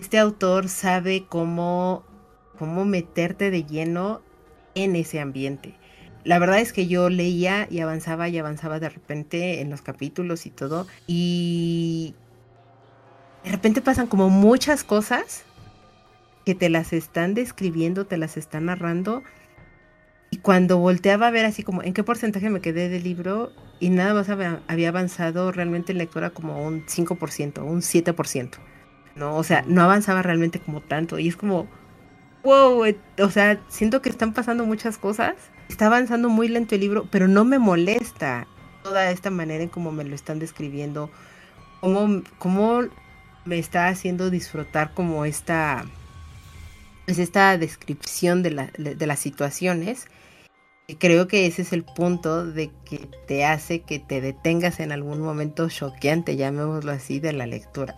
[0.00, 2.04] este autor sabe cómo,
[2.58, 4.22] cómo meterte de lleno
[4.74, 5.74] en ese ambiente.
[6.24, 10.46] La verdad es que yo leía y avanzaba y avanzaba de repente en los capítulos
[10.46, 10.86] y todo.
[11.06, 12.14] Y
[13.44, 15.44] de repente pasan como muchas cosas
[16.44, 19.22] que te las están describiendo, te las están narrando
[20.30, 23.90] y cuando volteaba a ver así como en qué porcentaje me quedé del libro y
[23.90, 28.50] nada más había, avanzado realmente en lectura como un 5%, un 7%.
[29.16, 29.36] ¿no?
[29.36, 31.18] O sea, no avanzaba realmente como tanto.
[31.18, 31.66] Y es como,
[32.44, 35.34] wow, eh, o sea, siento que están pasando muchas cosas.
[35.68, 38.46] Está avanzando muy lento el libro, pero no me molesta
[38.84, 41.10] toda esta manera en cómo me lo están describiendo.
[41.80, 42.82] Cómo, cómo
[43.44, 45.84] me está haciendo disfrutar como esta,
[47.06, 50.06] pues esta descripción de, la, de las situaciones
[50.98, 55.20] creo que ese es el punto de que te hace que te detengas en algún
[55.20, 57.96] momento choqueante, llamémoslo así, de la lectura.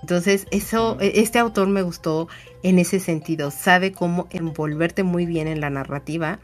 [0.00, 2.28] Entonces, eso, e, este autor me gustó
[2.62, 3.50] en ese sentido.
[3.50, 6.40] Sabe cómo envolverte muy bien en la narrativa,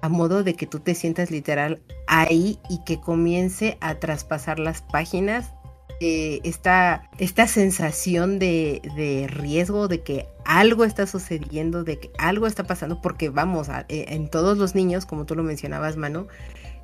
[0.00, 4.82] a modo de que tú te sientas literal ahí y que comience a traspasar las
[4.82, 5.52] páginas
[6.00, 12.46] eh, esta, esta sensación de, de, riesgo, de que algo está sucediendo, de que algo
[12.46, 16.26] está pasando, porque vamos, eh, en todos los niños, como tú lo mencionabas, Manu,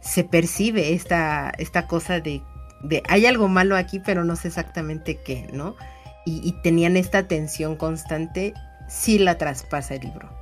[0.00, 2.42] se percibe esta, esta cosa de,
[3.08, 5.76] hay algo malo aquí, pero no sé exactamente qué, ¿no?
[6.24, 8.54] Y tenían esta tensión constante,
[8.88, 10.41] si la traspasa el libro.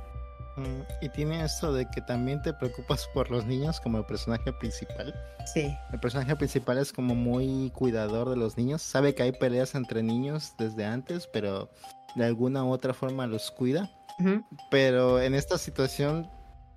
[0.61, 4.53] Mm, y tiene esto de que también te preocupas por los niños como el personaje
[4.53, 5.13] principal.
[5.53, 5.75] Sí.
[5.91, 8.81] El personaje principal es como muy cuidador de los niños.
[8.81, 11.69] Sabe que hay peleas entre niños desde antes, pero
[12.15, 13.89] de alguna u otra forma los cuida.
[14.69, 16.29] Pero en esta situación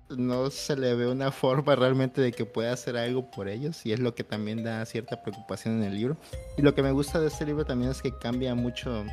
[0.09, 3.93] no se le ve una forma realmente de que pueda hacer algo por ellos y
[3.93, 6.17] es lo que también da cierta preocupación en el libro.
[6.57, 9.05] Y lo que me gusta de este libro también es que cambia mucho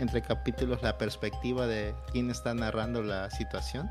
[0.00, 3.90] entre capítulos la perspectiva de quién está narrando la situación.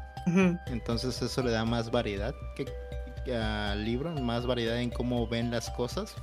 [0.68, 2.66] Entonces eso le da más variedad que,
[3.36, 6.16] al libro, más variedad en cómo ven las cosas.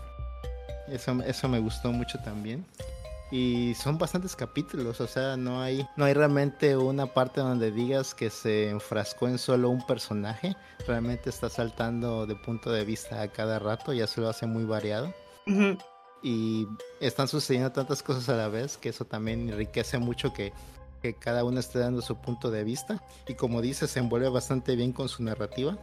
[0.88, 2.64] Eso, eso me gustó mucho también
[3.30, 8.14] y son bastantes capítulos, o sea, no hay no hay realmente una parte donde digas
[8.14, 10.56] que se enfrascó en solo un personaje,
[10.86, 14.64] realmente está saltando de punto de vista a cada rato, ya se lo hace muy
[14.64, 15.12] variado.
[16.22, 16.66] Y
[17.00, 20.52] están sucediendo tantas cosas a la vez que eso también enriquece mucho que,
[21.02, 24.76] que cada uno esté dando su punto de vista y como dice se envuelve bastante
[24.76, 25.78] bien con su narrativa,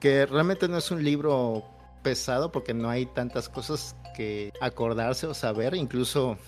[0.00, 1.64] que realmente no es un libro
[2.02, 5.74] pesado porque no hay tantas cosas que acordarse o saber.
[5.74, 6.38] Incluso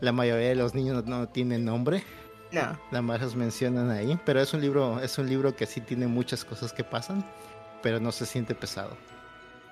[0.00, 2.04] la mayoría de los niños no, tienen nombre.
[2.52, 2.78] No.
[2.90, 4.18] Nada más los mencionan ahí.
[4.26, 7.24] Pero es un libro, es un libro que sí tiene muchas cosas que pasan,
[7.82, 8.96] pero no se siente pesado.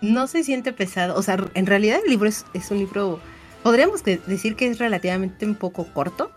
[0.00, 1.16] No se siente pesado.
[1.16, 3.20] O sea, en realidad el libro es, un libro.
[3.62, 6.30] Podríamos decir que es relativamente un poco corto.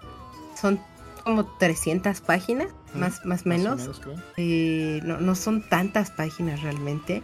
[0.59, 0.79] Son
[1.27, 4.01] como 300 páginas, más, más, menos.
[4.37, 7.21] Eh, no, no son tantas páginas realmente.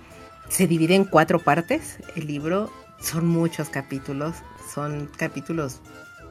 [0.49, 2.69] Se divide en cuatro partes el libro.
[2.99, 4.35] Son muchos capítulos.
[4.73, 5.79] Son capítulos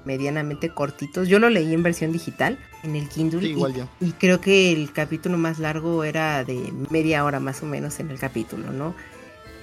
[0.04, 1.28] medianamente cortitos.
[1.28, 3.48] Yo lo leí en versión digital, en el Kindle.
[3.48, 3.88] igual y, yo.
[4.00, 8.10] y creo que el capítulo más largo era de media hora más o menos en
[8.10, 8.94] el capítulo, ¿no?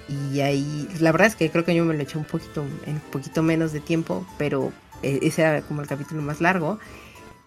[0.08, 2.94] Y ahí, la verdad es que creo que yo me lo eché un poquito, en
[2.94, 6.80] un poquito menos de tiempo, pero eh, ese era como el capítulo más largo.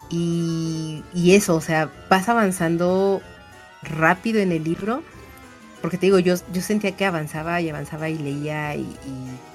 [0.09, 3.21] Y, eso, o sea, vas avanzando
[3.81, 5.03] rápido en el libro
[5.83, 8.87] porque te digo, yo, yo sentía que avanzaba y avanzaba y leía y,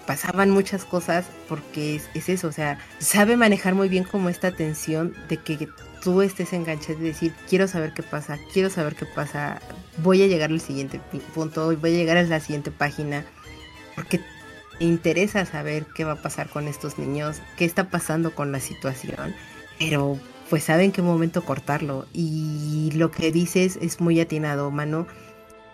[0.06, 5.14] pasaban muchas cosas porque es, eso, o sea, sabe manejar muy bien como esta tensión
[5.30, 5.68] de que
[6.02, 9.60] tú estés enganchado y decir, quiero saber qué pasa, quiero saber qué pasa,
[9.98, 11.00] voy a llegar al siguiente
[11.34, 13.24] punto, voy a llegar a la siguiente página,
[13.94, 14.20] porque
[14.78, 18.60] te interesa saber qué va a pasar con estos niños, qué está pasando con la
[18.60, 19.34] situación,
[19.78, 20.18] pero
[20.50, 25.06] pues sabe en qué momento cortarlo y lo que dices es muy atinado, mano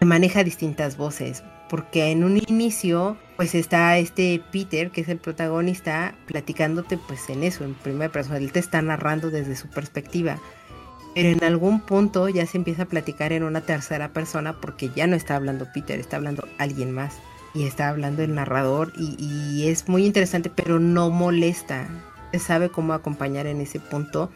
[0.00, 6.14] maneja distintas voces, porque en un inicio pues está este Peter, que es el protagonista,
[6.26, 10.38] platicándote pues en eso, en primera persona, él te está narrando desde su perspectiva.
[11.14, 15.06] Pero en algún punto ya se empieza a platicar en una tercera persona porque ya
[15.06, 17.14] no está hablando Peter, está hablando alguien más.
[17.54, 21.86] Y está hablando el narrador y, y es muy interesante, pero no molesta.
[22.32, 24.28] Se sabe cómo acompañar en ese punto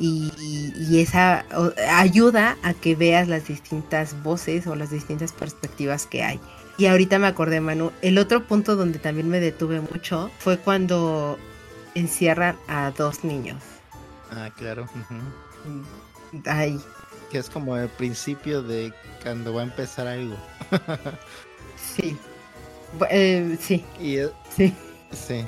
[0.00, 1.44] y, esa
[1.88, 6.40] ayuda a que veas las distintas voces o las distintas perspectivas que hay.
[6.78, 11.38] Y ahorita me acordé, Manu, el otro punto donde también me detuve mucho fue cuando
[11.94, 13.62] encierran a dos niños.
[14.30, 14.88] Ah, claro.
[16.46, 16.80] Ay.
[17.30, 20.36] Que es como el principio de cuando va a empezar algo.
[21.94, 22.16] sí.
[23.10, 23.84] Eh, sí.
[24.00, 24.16] Y,
[24.56, 24.74] sí.
[25.12, 25.44] Sí.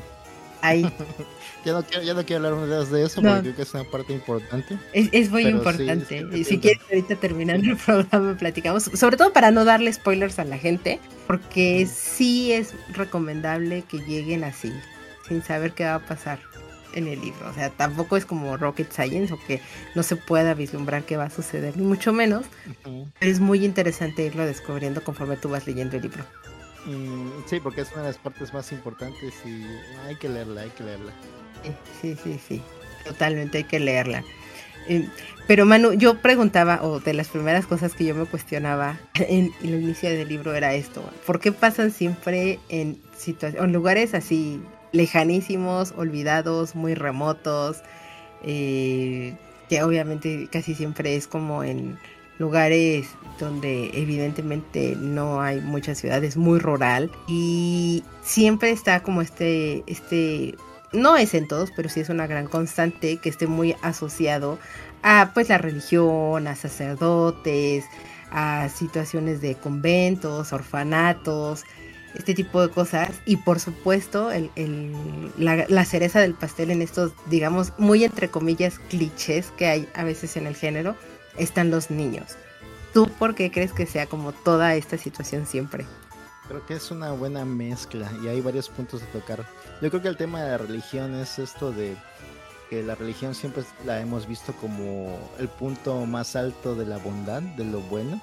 [0.63, 0.83] Ahí.
[1.65, 3.85] ya, no quiero, ya no quiero hablar más de eso porque creo que es una
[3.85, 4.79] parte importante.
[4.93, 6.27] Es, muy importante.
[6.33, 8.85] y si quieres, ahorita terminando el programa, platicamos.
[8.85, 14.45] Sobre todo para no darle spoilers a la gente, porque sí es recomendable que lleguen
[14.45, 14.73] así,
[15.29, 16.39] sin saber qué va a pasar
[16.95, 17.51] en el libro.
[17.51, 19.61] O sea, tampoco es como Rocket Science o que
[19.95, 22.47] no se pueda vislumbrar qué va a suceder, ni mucho menos.
[22.85, 26.25] Pero es muy interesante irlo descubriendo conforme tú vas leyendo el libro.
[26.87, 29.65] Mm, sí, porque es una de las partes más importantes y
[30.07, 31.13] hay que leerla, hay que leerla.
[32.01, 32.63] Sí, sí, sí,
[33.05, 34.25] totalmente hay que leerla.
[34.89, 35.09] Eh,
[35.47, 39.75] pero Manu, yo preguntaba, o de las primeras cosas que yo me cuestionaba en, el
[39.75, 43.01] inicio del libro era esto, ¿por qué pasan siempre en,
[43.41, 44.61] en lugares así
[44.93, 47.83] lejanísimos, olvidados, muy remotos,
[48.43, 49.35] eh,
[49.69, 51.99] que obviamente casi siempre es como en
[52.39, 60.55] lugares donde evidentemente no hay muchas ciudades, muy rural y siempre está como este, este,
[60.93, 64.59] no es en todos, pero sí es una gran constante que esté muy asociado
[65.03, 67.85] a pues la religión, a sacerdotes,
[68.31, 71.65] a situaciones de conventos, orfanatos,
[72.15, 74.51] este tipo de cosas y por supuesto el,
[75.39, 80.05] la, la, cereza del pastel en estos digamos muy entre comillas clichés que hay a
[80.05, 80.95] veces en el género
[81.39, 82.37] están los niños.
[82.93, 85.87] ¿Tú por qué crees que sea como toda esta situación siempre?
[86.47, 89.47] Creo que es una buena mezcla y hay varios puntos de tocar.
[89.81, 91.97] Yo creo que el tema de la religión es esto de
[92.69, 97.43] que la religión siempre la hemos visto como el punto más alto de la bondad,
[97.43, 98.21] de lo bueno,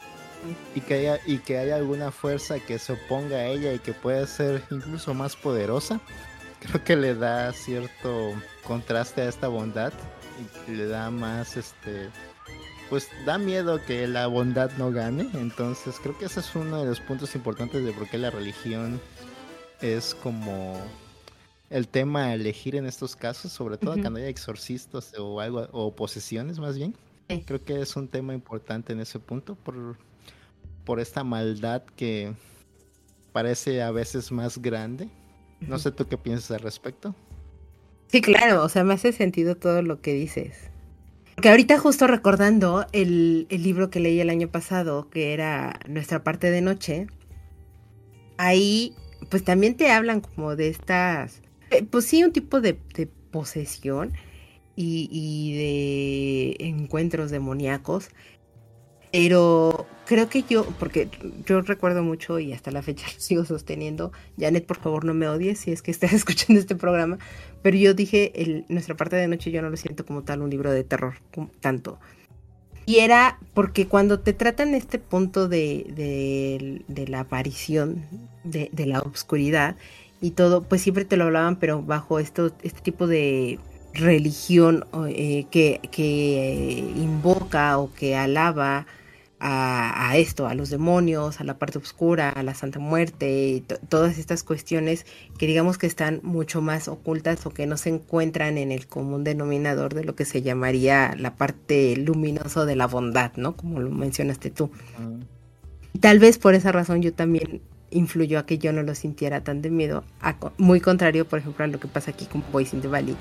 [0.76, 3.94] y que haya, y que haya alguna fuerza que se oponga a ella y que
[3.94, 6.00] pueda ser incluso más poderosa.
[6.60, 9.94] Creo que le da cierto contraste a esta bondad
[10.68, 12.10] y le da más este
[12.90, 15.30] pues da miedo que la bondad no gane.
[15.36, 19.00] Entonces creo que ese es uno de los puntos importantes de por qué la religión
[19.82, 20.80] es como
[21.70, 25.96] el tema a elegir en estos casos, sobre todo cuando hay exorcistas o algo, o
[25.96, 26.96] posesiones más bien.
[27.46, 29.98] Creo que es un tema importante en ese punto por,
[30.84, 32.34] por esta maldad que
[33.32, 35.10] parece a veces más grande.
[35.62, 37.14] No sé tú qué piensas al respecto.
[38.08, 40.69] Sí, claro, o sea, me hace sentido todo lo que dices.
[41.40, 46.22] Porque ahorita justo recordando el, el libro que leí el año pasado, que era Nuestra
[46.22, 47.08] parte de noche,
[48.36, 48.94] ahí
[49.30, 52.78] pues también te hablan como de estas, eh, pues sí, un tipo de,
[53.32, 54.12] posesión
[54.76, 58.10] y, de encuentros demoníacos.
[59.12, 61.08] Pero creo que yo, porque
[61.46, 65.28] yo recuerdo mucho y hasta la fecha lo sigo sosteniendo, Janet, por favor no me
[65.28, 67.18] odies si es que estás escuchando este programa,
[67.62, 70.50] pero yo dije, el, nuestra parte de noche yo no lo siento como tal un
[70.50, 71.16] libro de terror,
[71.60, 72.00] tanto.
[72.86, 78.04] Y era porque cuando te tratan este punto de, de, la aparición
[78.44, 79.76] de, de, la oscuridad
[80.22, 83.60] y todo, pues siempre te lo hablaban, pero bajo esto, este tipo de
[83.94, 88.88] religión eh, que, que invoca o que alaba
[89.42, 94.18] a, esto, a los demonios, a la parte oscura, a la Santa Muerte, y todas
[94.18, 95.06] estas cuestiones
[95.38, 99.24] que digamos que están mucho más ocultas o que no se encuentran en el común
[99.24, 103.56] denominador de lo que se llamaría la parte luminosa de la bondad, ¿no?
[103.56, 104.72] Como lo mencionaste tú.
[106.00, 107.62] Tal vez por esa razón yo también
[107.92, 110.04] influyó a que yo no lo sintiera tan de miedo,
[110.58, 113.16] muy contrario, por ejemplo, a lo que pasa aquí con Boys in the Valley,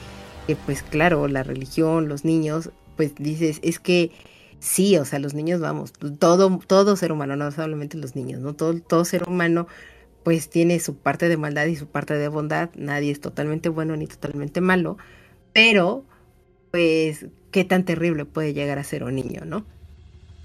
[0.46, 4.10] que pues claro, la religión, los niños, pues dices, es que
[4.60, 8.54] Sí, o sea, los niños, vamos, todo, todo ser humano, no solamente los niños, ¿no?
[8.54, 9.66] Todo, todo ser humano
[10.24, 13.96] pues tiene su parte de maldad y su parte de bondad, nadie es totalmente bueno
[13.96, 14.98] ni totalmente malo,
[15.54, 16.04] pero
[16.70, 19.64] pues qué tan terrible puede llegar a ser un niño, ¿no?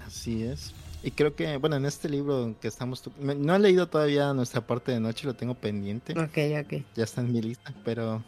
[0.06, 0.72] Así es.
[1.02, 4.90] Y creo que, bueno, en este libro que estamos, no he leído todavía nuestra parte
[4.90, 6.12] de noche, lo tengo pendiente.
[6.12, 6.82] Ok, ok.
[6.96, 8.24] Ya está en mi lista, pero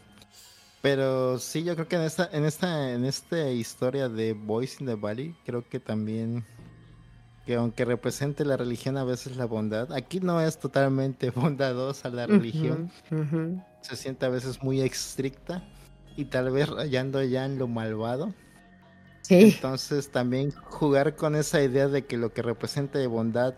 [0.87, 4.87] pero sí, yo creo que en esta, en esta, en esta historia de Boys in
[4.87, 6.45] the Valley, creo que también
[7.45, 12.25] que aunque represente la religión a veces la bondad, aquí no es totalmente bondadosa la
[12.25, 12.89] religión,
[13.81, 15.61] se siente a veces muy estricta
[16.15, 18.33] y tal vez rayando ya en lo malvado.
[19.23, 19.55] Sí.
[19.55, 23.55] Entonces también jugar con esa idea de que lo que representa de bondad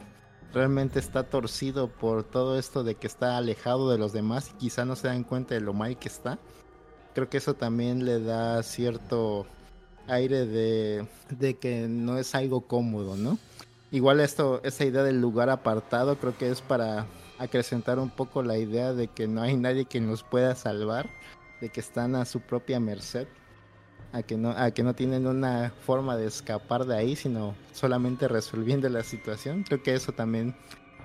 [0.51, 4.83] realmente está torcido por todo esto de que está alejado de los demás y quizá
[4.83, 6.39] no se dan cuenta de lo mal que está
[7.19, 9.45] creo que eso también le da cierto
[10.07, 11.05] aire de,
[11.59, 13.37] que no es algo cómodo, ¿no?
[13.91, 17.07] Igual esto, esa idea del lugar apartado creo que es para
[17.37, 21.09] acrecentar un poco la idea de que no hay nadie que nos pueda salvar,
[21.59, 23.27] de que están a su propia merced,
[24.13, 28.29] a que no, a que no tienen una forma de escapar de ahí, sino solamente
[28.29, 29.63] resolviendo la situación.
[29.63, 30.55] Creo que eso también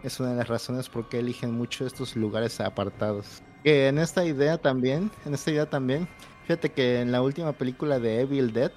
[0.05, 3.43] es una de las razones por qué eligen mucho estos lugares apartados.
[3.65, 6.07] Que en esta idea también, en esta idea también,
[6.43, 8.71] fíjate que en la última película de Evil Dead,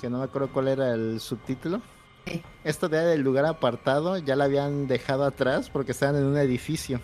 [0.00, 1.82] que no me acuerdo cuál era el subtítulo,
[2.62, 7.00] esta idea del lugar apartado ya la habían dejado atrás porque estaban en un edificio.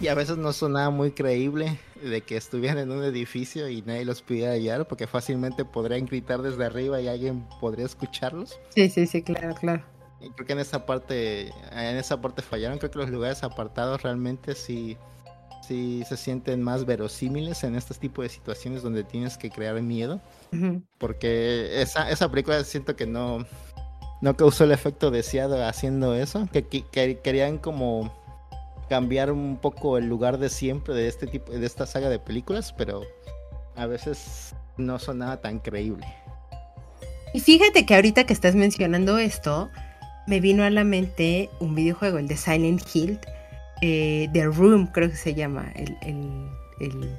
[0.00, 4.04] Y a veces no sonaba muy creíble de que estuvieran en un edificio y nadie
[4.04, 8.60] los pudiera hallar porque fácilmente podrían gritar desde arriba y alguien podría escucharlos.
[8.74, 9.82] Sí, sí, sí, claro, claro.
[10.20, 12.76] Y creo que en esa parte, en esa parte fallaron.
[12.76, 14.98] Creo que los lugares apartados realmente sí
[15.66, 20.20] sí se sienten más verosímiles en este tipo de situaciones donde tienes que crear miedo.
[20.98, 23.44] Porque esa, esa película siento que no,
[24.20, 26.48] no causó el efecto deseado haciendo eso.
[26.52, 26.62] Que,
[27.22, 28.12] querían como
[28.88, 32.72] cambiar un poco el lugar de siempre de este tipo, de esta saga de películas,
[32.72, 33.02] pero
[33.74, 36.06] a veces no sonaba tan creíble.
[37.34, 39.68] Y fíjate que ahorita que estás mencionando esto,
[40.26, 43.18] me vino a la mente un videojuego, el de Silent Hill,
[43.82, 45.96] eh, The Room, creo que se llama el,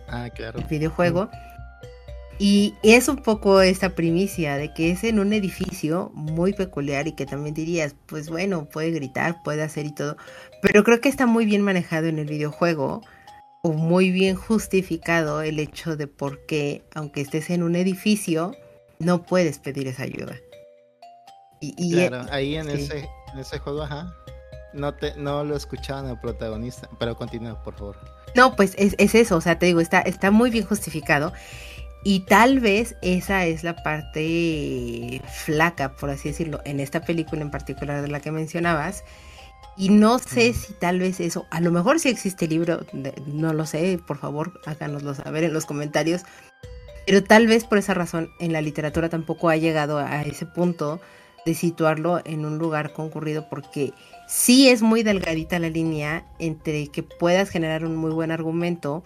[0.09, 0.29] ah,
[0.69, 1.29] videojuego.
[2.39, 7.13] Y es un poco esta primicia de que es en un edificio muy peculiar y
[7.13, 10.17] que también dirías, pues bueno, puede gritar, puede hacer y todo,
[10.61, 13.01] pero creo que está muy bien manejado en el videojuego
[13.63, 18.55] o muy bien justificado el hecho de por qué, aunque estés en un edificio,
[18.99, 20.35] no puedes pedir esa ayuda.
[21.59, 24.13] Y, claro, ahí en, ese, en ese juego, ajá,
[24.73, 27.97] no, te, no lo escuchaban el protagonista, pero continúa, por favor.
[28.35, 31.33] No, pues es, eso, o sea, te digo, está, está muy bien justificado.
[32.03, 37.51] Y tal vez esa es la parte flaca, por así decirlo, en esta película en
[37.51, 39.03] particular de la que mencionabas.
[39.75, 42.85] Y no sé si tal vez eso, a lo mejor si existe el libro,
[43.27, 46.23] no lo sé, por favor háganoslo saber en los comentarios.
[47.05, 50.99] Pero tal vez por esa razón en la literatura tampoco ha llegado a ese punto
[51.45, 53.93] de situarlo en un lugar concurrido porque
[54.27, 59.03] sí es muy delgadita la línea entre que puedas generar un muy buen argumento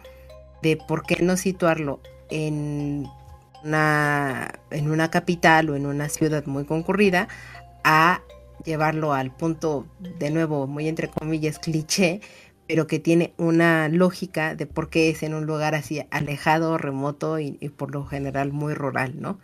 [0.61, 1.99] de por qué no situarlo
[2.30, 3.07] en
[3.63, 7.28] una, en una capital o en una ciudad muy concurrida
[7.84, 8.22] a
[8.65, 12.22] llevarlo al punto, de nuevo, muy entre comillas, cliché,
[12.67, 17.39] pero que tiene una lógica de por qué es en un lugar así alejado, remoto
[17.39, 19.39] y, por lo general muy rural, ¿no?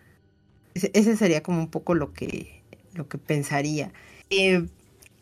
[0.76, 2.62] Ese, sería como un poco lo que,
[2.94, 3.92] lo que pensaría.
[4.30, 4.68] Eh,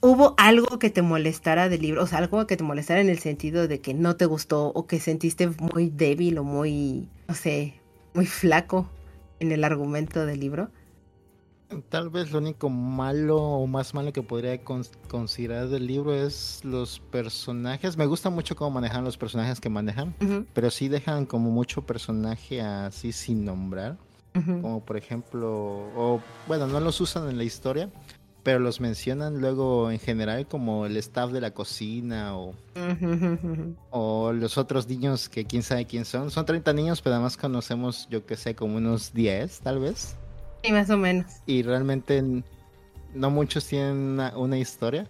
[0.01, 2.03] ¿Hubo algo que te molestara del libro?
[2.03, 4.85] O sea, algo que te molestara en el sentido de que no te gustó o
[4.85, 7.79] que sentiste muy débil o muy, no sé,
[8.13, 8.89] muy flaco
[9.39, 10.69] en el argumento del libro?
[11.89, 16.99] Tal vez lo único malo o más malo que podría considerar del libro es los
[16.99, 17.97] personajes.
[17.97, 20.13] Me gusta mucho cómo manejan los personajes que manejan,
[20.53, 23.97] pero sí dejan como mucho personaje así sin nombrar.
[24.33, 25.49] Como por ejemplo,
[25.95, 27.89] o bueno, no los usan en la historia,
[28.45, 32.53] pero los mencionan luego en general como el staff de la cocina o,
[33.89, 36.29] o los otros niños que quién sabe quién son.
[36.29, 40.15] Son 30 niños, pero además conocemos, yo que sé, como unos 10 tal vez.
[40.63, 41.25] Sí, más o menos.
[41.47, 42.23] Y realmente
[43.15, 45.07] no muchos tienen una, historia,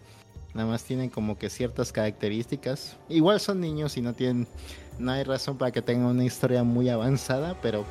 [0.54, 2.96] nada más tienen como que ciertas características.
[3.10, 4.48] Igual son niños y no tienen,
[4.98, 7.84] no hay razón para que tengan una historia muy avanzada, pero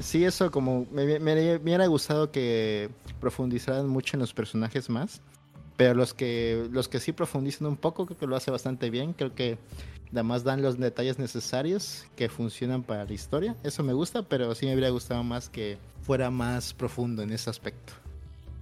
[0.00, 2.90] sí eso como me, me, hubiera gustado que
[3.20, 5.22] profundizaran mucho en los personajes más.
[5.76, 9.14] Pero los que, los que sí profundizan un poco, creo que lo hace bastante bien.
[9.14, 9.56] Creo que
[10.12, 13.56] además dan los detalles necesarios que funcionan para la historia.
[13.62, 17.48] Eso me gusta, pero sí me hubiera gustado más que fuera más profundo en ese
[17.48, 17.94] aspecto.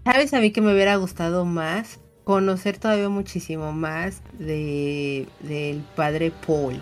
[0.04, 1.98] ¿Sabes a mí que me hubiera gustado más?
[2.22, 6.74] Conocer todavía muchísimo más de del padre Paul.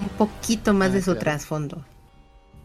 [0.00, 1.84] Un poquito más ah, de su trasfondo.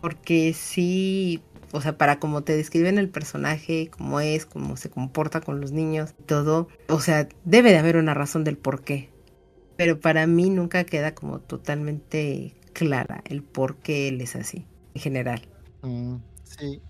[0.01, 1.41] Porque sí,
[1.71, 5.71] o sea, para como te describen el personaje, cómo es, cómo se comporta con los
[5.71, 9.09] niños, todo, o sea, debe de haber una razón del por qué.
[9.77, 15.01] Pero para mí nunca queda como totalmente clara el por qué él es así, en
[15.01, 15.41] general.
[15.81, 16.81] Mm, sí,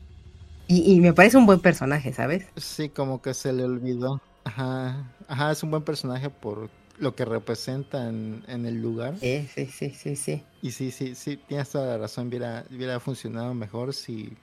[0.72, 2.46] y, me parece un buen personaje, ¿sabes?
[2.56, 4.22] Sí, como que se le olvidó.
[4.44, 6.70] Ajá, ajá, es un buen personaje por
[7.00, 9.16] lo que representa en, el lugar.
[9.20, 10.44] Sí, sí, sí, sí, sí.
[10.62, 14.34] Y sí, sí, sí, tienes toda la razón, hubiera, hubiera funcionado mejor si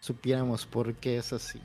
[0.00, 1.60] supiéramos por qué es así.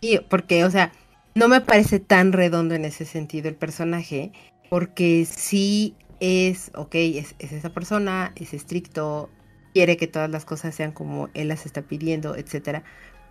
[0.00, 0.92] Sí, porque, o sea,
[1.34, 4.32] no me parece tan redondo en ese sentido el personaje,
[4.70, 9.28] porque sí es, ok, es, es esa persona, es estricto,
[9.72, 12.84] quiere que todas las cosas sean como él las está pidiendo, etcétera,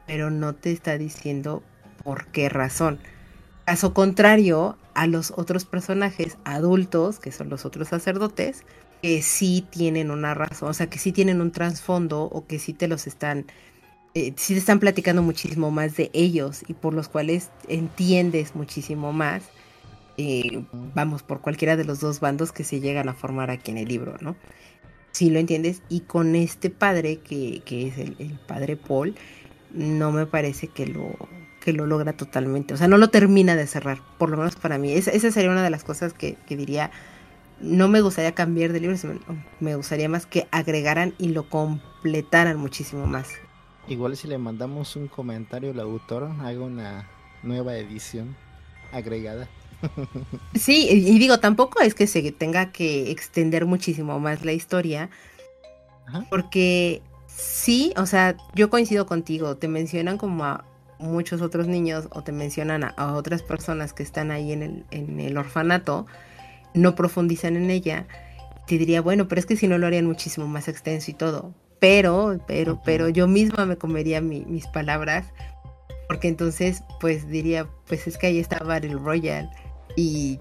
[0.06, 1.64] pero no te está diciendo
[2.04, 3.00] por qué razón.
[3.66, 8.64] Caso contrario a los otros personajes adultos, que son los otros sacerdotes,
[9.02, 12.74] que sí tienen una razón, o sea, que sí tienen un trasfondo o que sí
[12.74, 13.46] te los están,
[14.16, 19.14] eh, sí te están platicando muchísimo más de ellos y por los cuales entiendes muchísimo
[19.14, 19.44] más,
[20.18, 23.78] eh, vamos, por cualquiera de los dos bandos que se llegan a formar aquí en
[23.78, 24.36] el libro, ¿no?
[25.12, 29.16] Sí lo entiendes y con este padre, que, que es el, el padre Paul,
[29.72, 31.18] no me parece que lo,
[31.64, 32.74] que lo logra totalmente.
[32.74, 34.92] O sea, no lo termina de cerrar, por lo menos para mí.
[34.94, 36.92] Esa, sería una de las cosas que, diría,
[37.60, 38.98] no me gustaría cambiar de libro,
[39.60, 43.30] me gustaría más que agregaran y lo completaran muchísimo más.
[43.88, 47.10] Igual si le mandamos un comentario al autor, haga una
[47.42, 48.36] nueva edición
[48.92, 49.48] agregada.
[50.56, 55.10] Sí, y digo, tampoco es que se tenga que extender muchísimo más la historia,
[56.30, 57.02] porque
[57.36, 60.64] Sí, o sea, yo coincido contigo, te mencionan como a
[61.04, 65.20] muchos otros niños o te mencionan a, otras personas que están ahí en el, en
[65.20, 66.06] el orfanato,
[66.74, 68.08] no profundizan en ella,
[68.68, 71.54] te diría, bueno, pero es que si no lo harían muchísimo más extenso y todo.
[71.80, 75.28] Pero, pero, pero yo misma me comería mis palabras,
[76.08, 79.50] porque entonces, pues diría, pues es que ahí está Battle Royale
[79.96, 80.40] y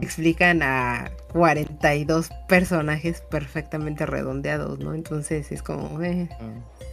[0.00, 4.94] explican a 42 personajes perfectamente redondeados, ¿no?
[4.94, 6.02] Entonces es como...
[6.02, 6.28] Eh,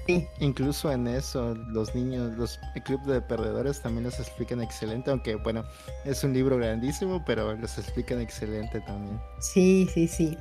[0.07, 0.28] sí.
[0.39, 5.64] Incluso en eso, los niños, los club de perdedores también los explican excelente, aunque bueno,
[6.05, 9.20] es un libro grandísimo, pero los explican excelente también.
[9.39, 10.38] Sí, sí, sí.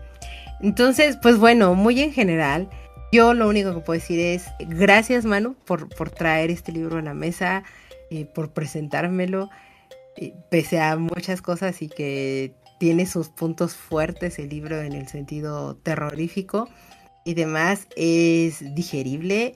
[0.61, 2.69] Entonces, pues bueno, muy en general,
[3.13, 7.03] yo lo único que puedo decir es gracias Manu por, por traer este libro a
[7.03, 7.65] la mesa,
[8.11, 9.49] y por presentármelo
[10.51, 15.77] pese a muchas cosas y que tiene sus puntos fuertes el libro en el sentido
[15.77, 16.69] terrorífico
[17.25, 19.55] y demás, es digerible,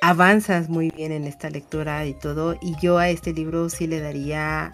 [0.00, 4.00] avanzas muy bien en esta lectura y todo, y yo a este libro sí le
[4.00, 4.70] daría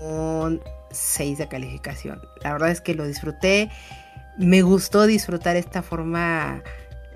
[0.00, 0.60] un
[0.90, 2.20] 6 de calificación.
[2.42, 3.70] La verdad es que lo disfruté,
[4.38, 6.62] me gustó disfrutar esta forma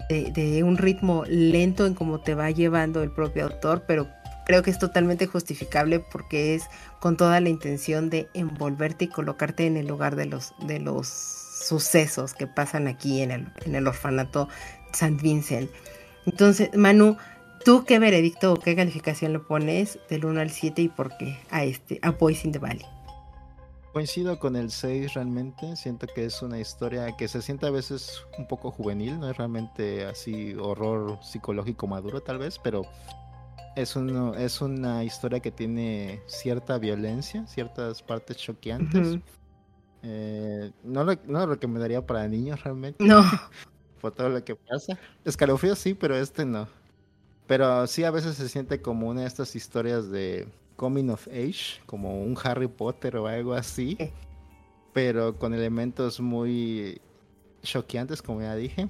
[0.09, 4.09] de, un ritmo lento en cómo te va llevando el propio autor, pero
[4.45, 6.64] creo que es totalmente justificable porque es
[7.01, 11.09] con toda la intención de envolverte y colocarte en el lugar de los, de los
[11.09, 14.49] sucesos que pasan aquí en el, en el orfanato
[14.92, 15.70] San Vincent.
[16.26, 17.16] Entonces, Manu,
[17.64, 21.38] ¿tú qué veredicto o qué calificación le pones del 1 al 7 y por qué
[21.51, 22.86] a este, a Boys in the Valley?
[23.92, 28.24] Coincido con el 6 realmente, siento que es una historia que se siente a veces
[28.38, 32.82] un poco juvenil, no es realmente así horror psicológico maduro tal vez, pero
[33.77, 39.18] es, es una historia que tiene cierta violencia, ciertas partes choqueantes.
[40.03, 43.03] Eh, no, lo, no lo recomendaría para niños realmente.
[43.03, 43.22] No.
[44.01, 44.99] por todo lo que pasa.
[45.25, 46.68] Escalofrío sí, pero este no.
[47.47, 50.47] Pero sí a veces se siente como una de estas historias de
[50.77, 53.97] coming of age, como un Harry Potter o algo así,
[54.93, 57.01] pero con elementos muy
[57.62, 58.89] choqueantes, como ya dije.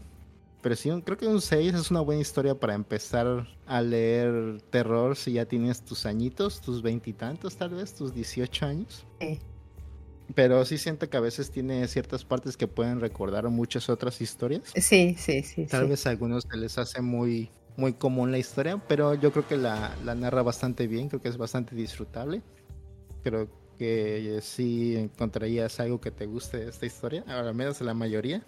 [0.64, 5.14] Pero sí, creo que un 6 es una buena historia para empezar a leer terror
[5.14, 9.04] si ya tienes tus añitos, tus veintitantos tal vez, tus 18 años.
[10.34, 14.72] Pero sí siento que a veces tiene ciertas partes que pueden recordar muchas otras historias.
[14.74, 15.66] Sí, sí, sí.
[15.66, 19.46] Tal vez a algunos se les hace muy muy común la historia, pero yo creo
[19.46, 22.40] que la, narra bastante bien, creo que es bastante disfrutable.
[23.22, 28.42] Creo que sí encontrarías algo que te guste de esta historia, al menos la mayoría.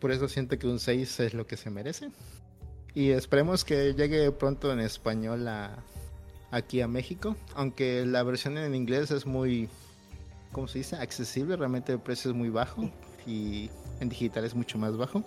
[0.00, 2.10] Por eso siento que un 6 es lo que se merece.
[2.94, 5.46] Y esperemos que llegue pronto en español
[6.50, 9.68] aquí a México, aunque la versión en inglés es muy,
[10.52, 10.96] ¿cómo se dice?
[10.96, 12.90] Accesible, realmente el precio es muy bajo
[13.26, 13.70] y
[14.00, 15.22] en digital es mucho más bajo.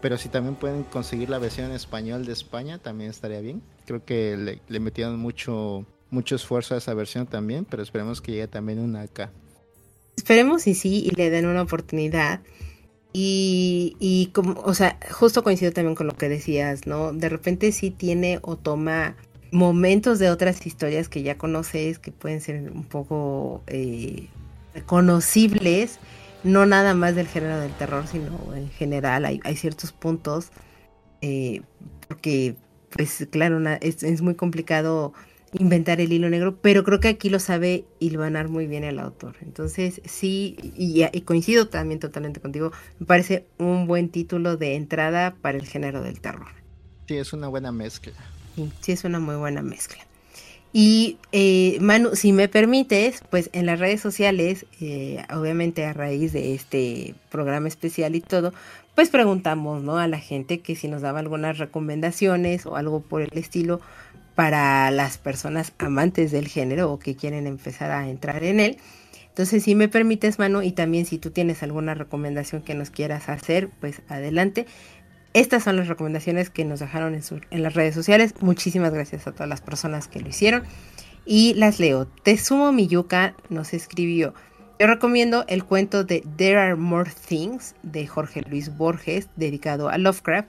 [0.00, 3.62] Pero si también pueden conseguir la versión en español de España, también estaría bien.
[3.86, 8.48] Creo que le, metieron mucho, mucho esfuerzo a esa versión también, pero esperemos que llegue
[8.48, 9.32] también una acá.
[10.16, 12.40] Esperemos y sí, y le den una oportunidad.
[13.14, 17.12] Y, y como, o sea, justo coincido también con lo que decías, ¿no?
[17.12, 19.16] De repente sí tiene o toma
[19.52, 24.28] momentos de otras historias que ya conoces, que pueden ser un poco eh,
[24.74, 26.00] reconocibles
[26.44, 30.50] no nada más del género del terror, sino en general hay, ciertos puntos,
[31.22, 31.62] eh,
[32.06, 32.54] porque
[32.90, 35.14] pues claro, es, muy complicado
[35.58, 39.36] inventar el hilo negro, pero creo que aquí lo sabe hilvanar muy bien el autor.
[39.42, 45.58] Entonces sí, y, coincido también totalmente contigo, me parece un buen título de entrada para
[45.58, 46.48] el género del terror.
[47.06, 48.12] Sí, es una buena mezcla.
[48.56, 50.04] Sí, sí es una muy buena mezcla.
[50.76, 56.32] Y eh, Manu, si me permites, pues en las redes sociales, eh, obviamente a raíz
[56.32, 58.52] de este programa especial y todo,
[58.96, 59.98] pues preguntamos ¿no?
[59.98, 63.80] a la gente que si nos daba algunas recomendaciones o algo por el estilo
[64.34, 68.78] para las personas amantes del género o que quieren empezar a entrar en él.
[69.28, 73.28] Entonces, si me permites, Manu, y también si tú tienes alguna recomendación que nos quieras
[73.28, 74.66] hacer, pues adelante.
[75.32, 77.20] Estas son las recomendaciones que nos dejaron
[77.50, 78.34] en, las redes sociales.
[78.40, 80.62] Muchísimas gracias a todas las personas que lo hicieron.
[81.26, 82.06] Y las leo.
[82.06, 84.34] Tesumo Miyuka nos escribió.
[84.78, 89.98] Yo recomiendo el cuento de There Are More Things de Jorge Luis Borges, dedicado a
[89.98, 90.48] Lovecraft.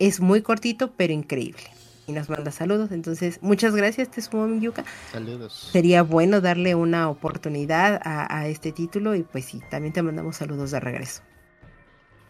[0.00, 1.73] Es muy cortito, pero increíble.
[2.06, 2.90] Y nos manda saludos.
[2.92, 4.84] Entonces, muchas gracias, Tesumo Miyuka.
[5.10, 5.70] Saludos.
[5.72, 9.14] Sería bueno darle una oportunidad a este título.
[9.14, 11.22] Y pues sí, también te mandamos saludos de regreso.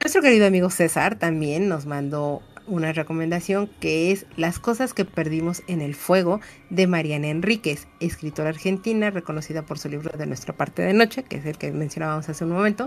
[0.01, 5.62] Nuestro querido amigo César también nos mandó una recomendación que es Las cosas que perdimos
[5.66, 10.83] en el fuego de Mariana Enríquez, escritora argentina reconocida por su libro de Nuestra parte
[10.83, 12.87] de noche, que es el que mencionábamos hace un momento,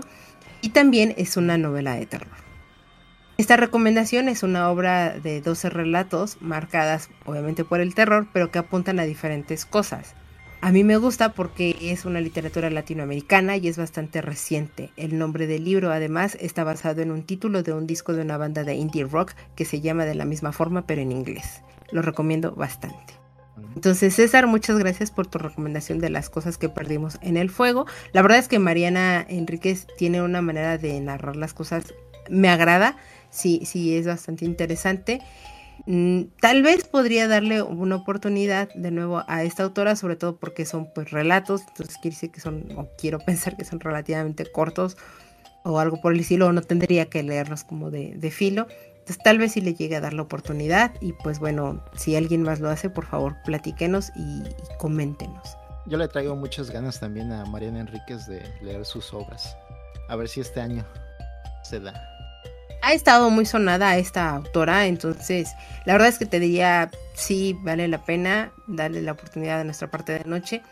[0.62, 2.47] y también es una novela de terror.
[3.38, 8.58] Esta recomendación es una obra de 12 relatos marcadas obviamente por el terror, pero que
[8.58, 10.16] apuntan a diferentes cosas.
[10.60, 14.90] A mí me gusta porque es una literatura latinoamericana y es bastante reciente.
[14.96, 18.38] El nombre del libro además está basado en un título de un disco de una
[18.38, 21.62] banda de indie rock que se llama de la misma forma pero en inglés.
[21.92, 23.14] Lo recomiendo bastante.
[23.76, 27.86] Entonces, César, muchas gracias por tu recomendación de las cosas que perdimos en el fuego.
[28.12, 31.94] La verdad es que Mariana Enríquez tiene una manera de narrar las cosas,
[32.28, 32.96] me agrada,
[33.30, 35.20] sí, sí, es bastante interesante.
[35.86, 40.64] Mm, tal vez podría darle una oportunidad de nuevo a esta autora, sobre todo porque
[40.66, 44.96] son pues relatos, entonces quiere decir que son, o quiero pensar que son relativamente cortos
[45.64, 48.66] o algo por el estilo, o no tendría que leerlos como de, filo.
[48.90, 52.42] Entonces tal vez si le llegue a dar la oportunidad y pues bueno, si alguien
[52.42, 55.56] más lo hace, por favor platíquenos y, y coméntenos.
[55.86, 59.56] Yo le traigo muchas ganas también a Mariana Enríquez de leer sus obras.
[60.08, 60.84] A ver si este año
[61.62, 62.17] se da
[62.82, 65.50] ha estado muy sonada esta autora, entonces
[65.84, 69.90] la verdad es que te diría, sí, vale la pena darle la oportunidad a nuestra
[69.90, 70.62] parte de noche.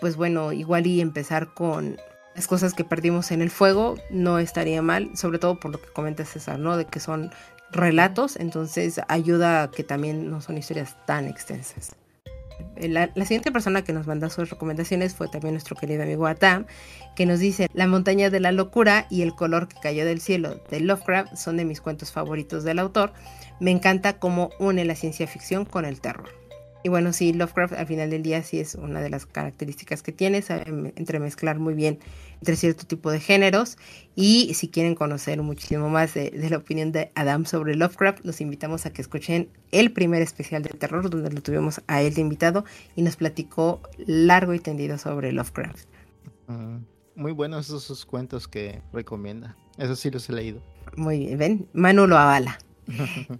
[0.00, 1.98] Pues bueno, igual y empezar con
[2.34, 5.88] las cosas que perdimos en el fuego no estaría mal, sobre todo por lo que
[5.88, 6.76] comenta César, ¿no?
[6.76, 7.32] De que son
[7.72, 11.97] relatos, entonces ayuda a que también no son historias tan extensas.
[12.80, 16.66] La, siguiente persona que nos manda sus recomendaciones fue también nuestro querido amigo Atam,
[17.16, 20.60] que nos dice, La montaña de la locura y El color que cayó del cielo
[20.70, 23.12] de Lovecraft son de mis cuentos favoritos del autor.
[23.60, 26.28] Me encanta cómo une la ciencia ficción con el terror.
[26.84, 30.12] Y bueno, sí, Lovecraft al final del día sí es una de las características que
[30.12, 30.64] tiene, sabe
[30.96, 31.98] entremezclar muy bien
[32.40, 33.76] entre cierto tipo de géneros.
[34.14, 38.86] Y si quieren conocer muchísimo más de, la opinión de Adam sobre Lovecraft, los invitamos
[38.86, 42.64] a que escuchen el primer especial de terror, donde lo tuvimos a él de invitado
[42.96, 45.86] y nos platicó largo y tendido sobre Lovecraft.
[46.48, 46.78] Ah,
[47.14, 49.56] muy buenos esos cuentos que recomienda.
[49.76, 50.62] Eso sí los he leído.
[50.96, 52.58] Muy bien, ven, Manu lo avala.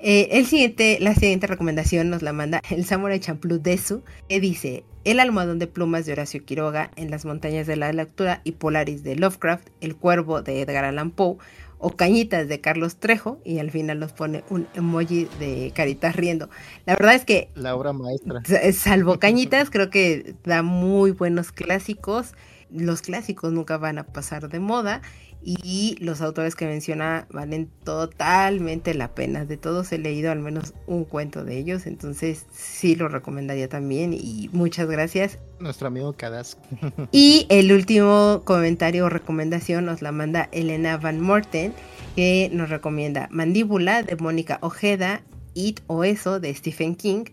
[0.00, 4.84] Eh, el siguiente, la siguiente recomendación nos la manda el Samurai Champloo Desu, que dice:
[5.04, 9.02] El almohadón de plumas de Horacio Quiroga en las montañas de la lectura y Polaris
[9.02, 11.38] de Lovecraft, El cuervo de Edgar Allan Poe
[11.78, 16.48] o Cañitas de Carlos Trejo y al final nos pone un emoji de caritas riendo.
[16.86, 18.42] La verdad es que la obra maestra.
[18.72, 22.34] Salvo Cañitas, creo que da muy buenos clásicos.
[22.70, 25.00] Los clásicos nunca van a pasar de moda
[25.42, 29.44] y los autores que menciona valen totalmente la pena.
[29.44, 34.12] De todos he leído al menos un cuento de ellos, entonces sí lo recomendaría también
[34.12, 35.38] y muchas gracias.
[35.60, 36.58] Nuestro amigo Cadas.
[37.12, 41.72] y el último comentario o recomendación nos la manda Elena Van Morten,
[42.16, 45.22] que nos recomienda Mandíbula de Mónica Ojeda,
[45.54, 47.24] It o Eso de Stephen King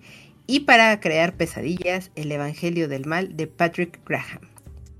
[0.47, 4.54] y para crear pesadillas, El Evangelio del Mal de Patrick Graham.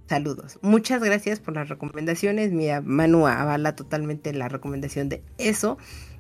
[0.08, 0.60] Saludos.
[0.62, 2.52] Muchas gracias por las recomendaciones.
[2.52, 5.78] Mira, Manu avala totalmente la recomendación de eso.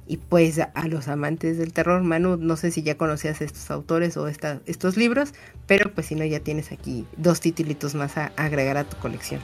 [0.07, 4.17] Y pues a los amantes del terror, Manu, no sé si ya conocías estos autores
[4.17, 5.33] o estos libros,
[5.65, 9.41] pero pues si no, ya tienes aquí dos titulitos más a, agregar a tu colección.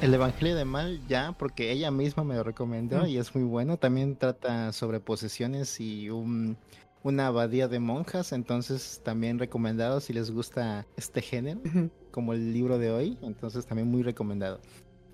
[0.00, 3.06] El Evangelio de Mal ya, porque ella misma me lo recomendó mm.
[3.06, 3.76] y es muy bueno.
[3.76, 6.56] También trata sobre posesiones y un,
[7.02, 11.60] una abadía de monjas, entonces también recomendado si les gusta este género,
[12.14, 14.60] como el libro de hoy, entonces también muy recomendado.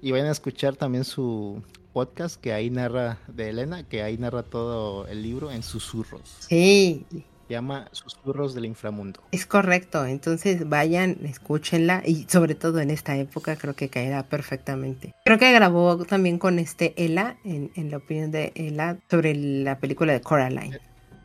[0.03, 1.62] Y vayan a escuchar también su
[1.94, 6.36] podcast que ahí narra de Elena, que ahí narra todo el libro en susurros.
[6.40, 7.07] Sí.
[7.48, 9.22] Se llama Susurros del Inframundo.
[9.32, 15.14] Es correcto, entonces vayan, escúchenla y sobre todo en esta época creo que caerá perfectamente.
[15.24, 19.78] Creo que grabó también con este Ela, en, en la opinión de Ela, sobre la
[19.78, 20.78] película de Coraline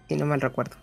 [0.08, 0.78] si no mal recuerdo.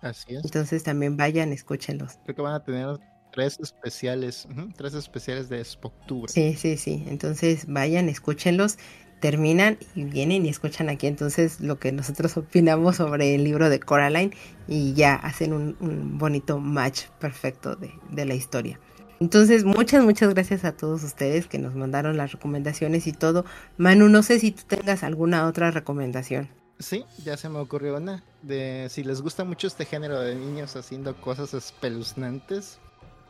[0.00, 0.44] Así es.
[0.44, 2.18] Entonces también vayan, escúchenlos.
[2.24, 2.98] Creo que van a tener
[3.32, 6.30] tres especiales, tres especiales de Spoctober.
[6.30, 7.04] Sí, sí, sí.
[7.08, 8.78] Entonces vayan, escúchenlos,
[9.20, 13.80] terminan y vienen y escuchan aquí entonces lo que nosotros opinamos sobre el libro de
[13.80, 14.32] Coraline
[14.68, 18.78] y ya hacen un, bonito match perfecto de, de la historia.
[19.20, 23.44] Entonces, muchas, muchas gracias a todos ustedes que nos mandaron las recomendaciones y todo.
[23.76, 26.48] Manu, no sé si tú tengas alguna otra recomendación.
[26.80, 28.24] Sí, ya se me ocurrió una.
[28.42, 32.80] De si les gusta mucho este género de niños haciendo cosas espeluznantes,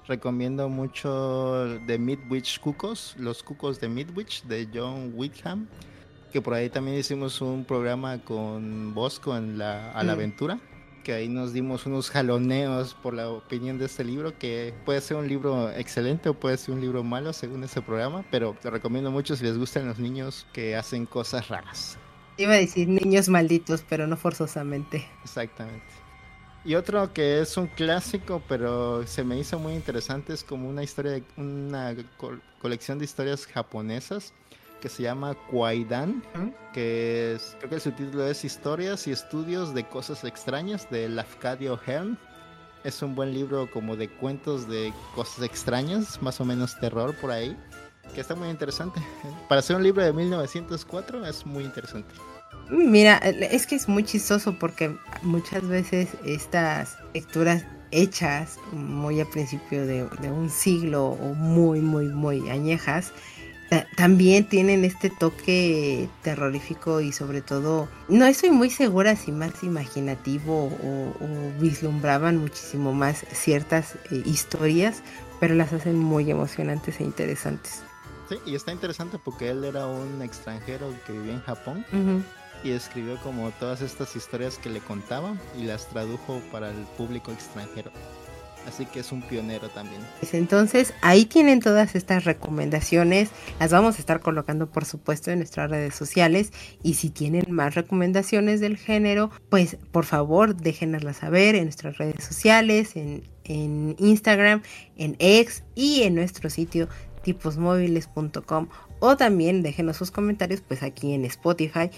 [0.07, 5.69] recomiendo mucho The Midwich Cucos, los cucos de Midwich de John Whitham,
[6.33, 10.17] que por ahí también hicimos un programa con Bosco en la, a la mm.
[10.17, 10.61] aventura,
[11.03, 15.17] que ahí nos dimos unos jaloneos por la opinión de este libro, que puede ser
[15.17, 19.11] un libro excelente o puede ser un libro malo según ese programa, pero te recomiendo
[19.11, 21.99] mucho si les gustan los niños que hacen cosas raras.
[22.39, 25.07] Iba a decir niños malditos, pero no forzosamente.
[25.23, 26.02] Exactamente.
[26.65, 30.85] Y otro que es un clásico, pero se me hizo muy interesante, es como una
[30.85, 31.95] historia, una
[32.61, 34.33] colección de historias japonesas
[34.81, 36.23] que se llama Kwaidan,
[36.73, 41.79] que es, creo que su título es Historias y Estudios de Cosas Extrañas de Lafcadio
[41.87, 42.19] Hearn.
[42.85, 47.31] Es un buen libro como de cuentos de cosas extrañas, más o menos terror por
[47.31, 47.57] ahí
[48.15, 49.01] que está muy interesante.
[49.49, 52.15] Para ser un libro de 1904 es muy interesante.
[52.71, 59.87] Mira, es que es muy chistoso porque muchas veces estas lecturas hechas muy a principio
[59.87, 63.13] de, un siglo o muy, muy, muy añejas,
[63.97, 70.67] también tienen este toque terrorífico y sobre todo, no estoy muy segura si más imaginativo
[70.67, 75.03] o, vislumbraban muchísimo más ciertas eh, historias,
[75.41, 77.83] pero las hacen muy emocionantes e interesantes.
[78.47, 81.85] Y está interesante porque él era un extranjero que vivía en Japón
[82.65, 87.33] y escribió como todas estas historias que le contaban y las tradujo para el público
[87.33, 87.91] extranjero.
[88.67, 90.01] Así que es un pionero también.
[90.21, 93.31] Pues entonces, ahí tienen todas estas recomendaciones.
[93.59, 96.53] Las vamos a estar colocando, por supuesto, en nuestras redes sociales.
[96.83, 102.23] Y si tienen más recomendaciones del género, pues por favor, déjenoslas saber en nuestras redes
[102.25, 104.63] sociales, en, en Instagram,
[104.97, 106.89] en X y en nuestro sitio
[107.23, 111.91] tiposmóviles.com o también déjenos sus comentarios pues aquí en Spotify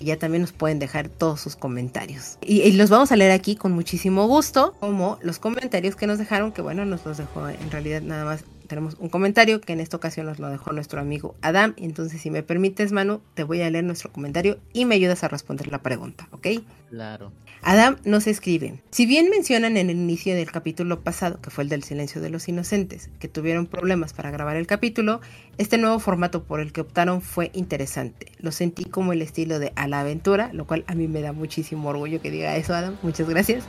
[0.00, 2.38] que ya también nos pueden dejar todos sus comentarios.
[2.40, 6.18] Y, y, los vamos a leer aquí con muchísimo gusto, como los comentarios que nos
[6.18, 9.80] dejaron, que bueno, nos los dejó en realidad nada más tenemos un comentario que en
[9.80, 11.74] esta ocasión nos lo dejó nuestro amigo Adam.
[11.76, 15.28] Entonces, si me permites, Manu, te voy a leer nuestro comentario y me ayudas a
[15.28, 16.46] responder la pregunta, ¿ok?
[16.88, 17.32] Claro.
[17.62, 21.68] Adam nos escribe, si bien mencionan en el inicio del capítulo pasado, que fue el
[21.68, 25.20] del silencio de los inocentes, que tuvieron problemas para grabar el capítulo,
[25.58, 28.32] este nuevo formato por el que optaron fue interesante.
[28.38, 31.32] Lo sentí como el estilo de A la aventura, lo cual a mí me da
[31.32, 32.96] muchísimo orgullo que diga eso, Adam.
[33.02, 33.64] Muchas gracias.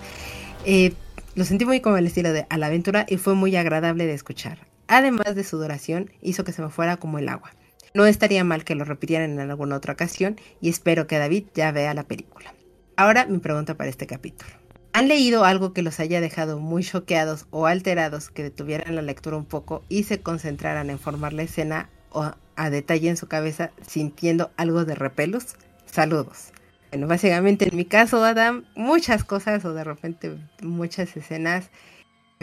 [0.64, 0.94] Eh,
[1.34, 4.14] lo sentí muy como el estilo de A la aventura y fue muy agradable de
[4.14, 7.52] escuchar además de su duración, hizo que se me fuera como el agua.
[7.94, 11.72] No estaría mal que lo repitieran en alguna otra ocasión y espero que David ya
[11.72, 12.54] vea la película.
[12.98, 14.52] Ahora mi pregunta para este capítulo.
[14.94, 19.38] ¿Han leído algo que los haya dejado muy choqueados o alterados que detuvieran la lectura
[19.38, 23.72] un poco y se concentraran en formar la escena o a detalle en su cabeza
[23.88, 25.56] sintiendo algo de repelos?
[25.86, 26.52] Saludos.
[26.92, 31.70] Bueno, básicamente en mi caso, Adam, muchas cosas o de repente muchas escenas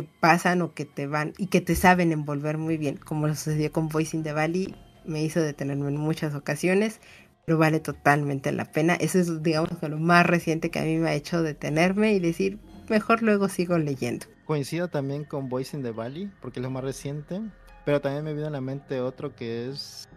[0.03, 3.72] pasan o que te van y que te saben envolver muy bien, como lo sucedió
[3.72, 4.74] con Voice in the Valley,
[5.05, 7.01] me hizo detenerme en muchas ocasiones,
[7.44, 8.94] pero vale totalmente la pena.
[8.94, 12.59] Eso es, digamos, lo más reciente que a mí me ha hecho detenerme y decir,
[12.88, 14.26] mejor luego sigo leyendo.
[14.44, 17.40] Coincido también con Voice in the Valley, porque es lo más reciente,
[17.84, 20.09] pero también me vino a la mente otro que es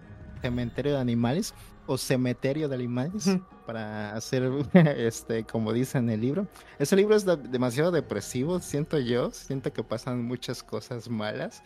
[0.42, 1.54] Cementerio de Animales
[1.86, 4.52] o Cementerio de Animales para hacer,
[4.98, 6.48] este, como dice en el libro.
[6.80, 11.64] Ese libro es demasiado depresivo, siento yo, siento que pasan muchas cosas malas.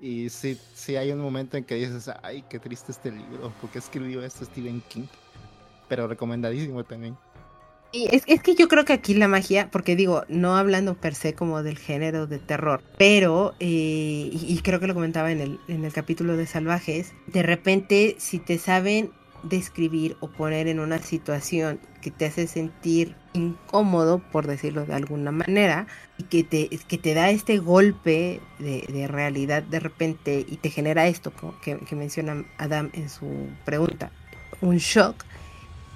[0.00, 3.78] Y sí, sí hay un momento en que dices, ay, qué triste este libro, porque
[3.78, 5.06] escribió esto Stephen King.
[5.88, 7.16] Pero recomendadísimo también.
[7.92, 11.14] Y es, es, que yo creo que aquí la magia, porque digo, no hablando per
[11.14, 15.40] se como del género de terror, pero, eh, y, y, creo que lo comentaba en
[15.40, 19.12] el, en el capítulo de Salvajes, de repente si te saben
[19.44, 25.32] describir o poner en una situación que te hace sentir incómodo, por decirlo de alguna
[25.32, 25.86] manera,
[26.18, 31.06] y que te, que te da este golpe de, realidad de repente y te genera
[31.06, 31.32] esto
[31.62, 34.10] que, que menciona Adam en su pregunta,
[34.60, 35.24] un shock,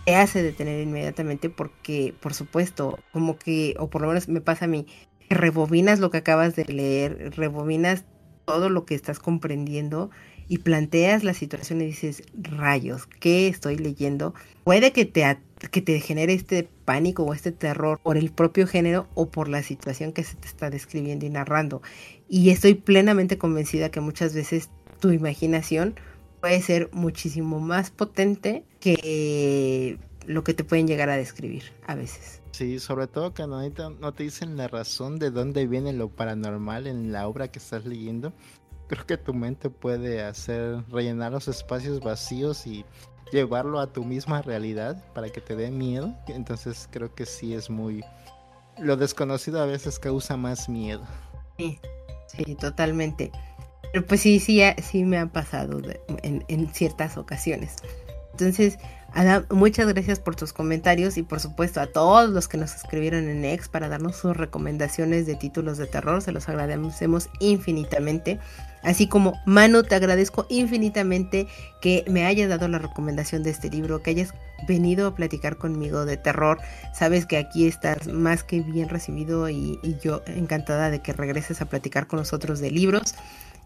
[0.05, 4.65] te hace detener inmediatamente porque, por supuesto, como que, o por lo menos me pasa
[4.65, 4.87] a mí,
[5.29, 8.05] rebobinas lo que acabas de leer, rebobinas
[8.45, 10.11] todo lo que estás comprendiendo
[10.49, 14.35] y planteas la situación y dices, rayos, ¿qué estoy leyendo?
[14.65, 15.39] Puede que te,
[15.71, 19.63] que te genere este pánico o este terror por el propio género o por la
[19.63, 21.83] situación que se te está describiendo y narrando.
[22.29, 24.71] Y estoy plenamente convencida que muchas veces
[25.01, 25.95] tu imaginación
[26.41, 32.43] puede ser muchísimo más potente que lo que te pueden llegar a describir a veces.
[32.53, 37.13] Sí, sobre todo que no te dicen la razón de dónde viene lo paranormal en
[37.13, 38.33] la obra que estás leyendo
[38.89, 42.85] creo que tu mente puede hacer rellenar los espacios vacíos y
[43.31, 46.15] llevarlo a tu misma realidad para que te dé miedo.
[46.27, 48.03] Entonces creo que sí es muy...
[48.79, 51.03] Lo desconocido a veces causa más miedo.
[51.59, 51.79] Sí,
[52.27, 53.31] sí, totalmente.
[53.93, 55.81] Pero pues sí, sí, sí me ha pasado
[56.23, 57.77] en, en ciertas ocasiones.
[58.33, 58.79] Entonces,
[59.15, 63.29] Adam, muchas gracias por tus comentarios y por supuesto a todos los que nos escribieron
[63.29, 68.39] en X para darnos sus recomendaciones de títulos de terror, se los agradecemos infinitamente.
[68.83, 71.49] Así como Manu, te agradezco infinitamente
[71.81, 74.35] que me hayas dado la recomendación de este libro, que hayas
[74.69, 76.59] venido a platicar conmigo de terror.
[76.95, 81.61] Sabes que aquí estás más que bien recibido y, y yo encantada de que regreses
[81.63, 83.15] a platicar con nosotros de libros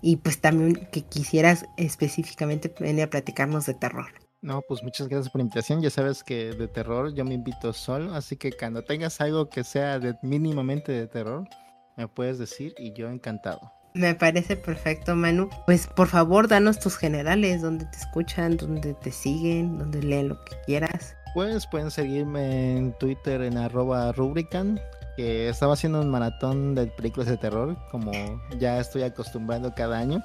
[0.01, 4.22] y pues también que quisieras específicamente venir a platicarnos de terror.
[4.43, 5.81] No, pues muchas gracias por la invitación.
[5.81, 9.63] Ya sabes que de terror yo me invito solo, así que cuando tengas algo que
[9.63, 11.49] sea de mínimamente de terror,
[11.97, 13.73] me puedes decir y yo encantado.
[13.95, 15.49] Me parece perfecto, Manu.
[15.65, 20.45] Pues por favor, danos tus generales, donde te escuchan, donde te siguen, donde leen lo
[20.45, 21.15] que quieras.
[21.35, 24.81] Pues pueden seguirme en Twitter en arroba rubrican,
[25.17, 28.11] que estaba haciendo un maratón de películas de terror, como
[28.59, 30.21] ya estoy acostumbrando cada año.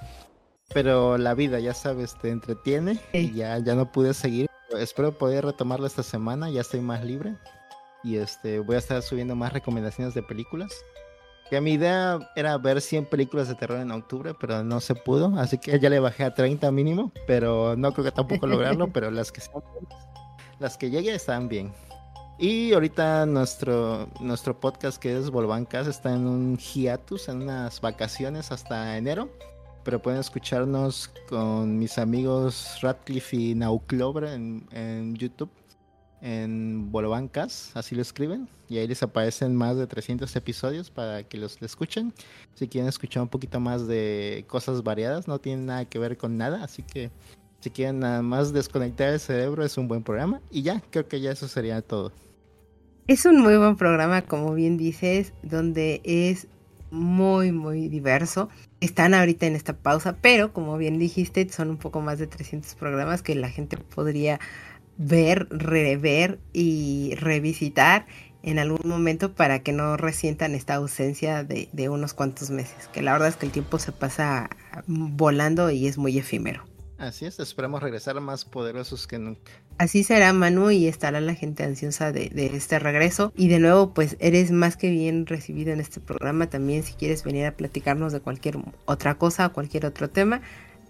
[0.74, 4.48] Pero la vida, ya sabes, te entretiene y ya, ya no pude seguir.
[4.78, 7.36] Espero poder retomarlo esta semana, ya estoy más libre.
[8.04, 10.74] Y este voy a estar subiendo más recomendaciones de películas.
[11.50, 15.34] Que mi idea era ver 100 películas de terror en octubre, pero no se pudo.
[15.40, 17.14] Así que ya le bajé a 30 mínimo.
[17.26, 18.92] Pero no creo que tampoco lograrlo.
[18.92, 19.42] pero las que
[20.60, 21.74] las que llegue están bien.
[22.38, 28.52] Y ahorita nuestro, nuestro podcast que es Volvancas está en un hiatus, en unas vacaciones
[28.52, 29.30] hasta enero
[29.88, 35.50] pero pueden escucharnos con mis amigos Radcliffe y Nauclover en, en YouTube,
[36.20, 41.38] en Bolobancas, así lo escriben, y ahí les aparecen más de 300 episodios para que
[41.38, 42.14] los escuchen.
[42.54, 46.36] Si quieren escuchar un poquito más de cosas variadas, no tienen nada que ver con
[46.36, 47.10] nada, así que
[47.62, 50.42] Si quieren nada más desconectar el cerebro, es un buen programa.
[50.52, 52.12] Y ya, creo que ya eso sería todo.
[53.08, 56.46] Es un muy buen programa, como bien dices, donde es
[56.92, 58.50] muy, muy diverso.
[58.80, 62.76] Están ahorita en esta pausa, pero como bien dijiste, son un poco más de 300
[62.76, 64.40] programas que la gente podría
[64.98, 68.06] ver, rever y revisitar
[68.44, 73.02] en algún momento para que no resientan esta ausencia de, de unos cuantos meses, que
[73.02, 74.50] la verdad es que el tiempo se pasa
[74.86, 76.64] volando y es muy efímero.
[76.98, 79.52] Así es, esperamos regresar más poderosos que nunca.
[79.78, 83.32] Así será Manu y estará la gente ansiosa de, de, este regreso.
[83.36, 86.50] Y de nuevo, pues eres más que bien recibido en este programa.
[86.50, 90.42] También si quieres venir a platicarnos de cualquier otra cosa o cualquier otro tema,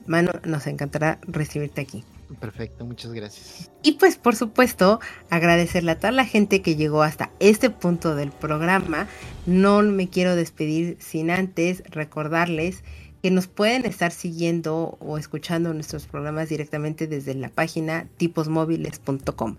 [0.05, 2.05] Manu, nos encantará recibirte aquí.
[2.39, 3.69] Perfecto, muchas gracias.
[3.83, 4.99] Y pues por supuesto,
[5.29, 9.07] agradecerle a toda la gente que llegó hasta este punto del programa.
[9.45, 12.83] No me quiero despedir sin antes recordarles
[13.21, 19.57] que nos pueden estar siguiendo o escuchando nuestros programas directamente desde la página tiposmóviles.com.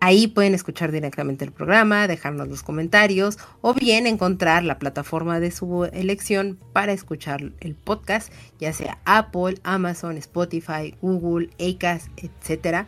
[0.00, 5.50] Ahí pueden escuchar directamente el programa, dejarnos los comentarios o bien encontrar la plataforma de
[5.50, 12.86] su elección para escuchar el podcast, ya sea Apple, Amazon, Spotify, Google, Acast, etc.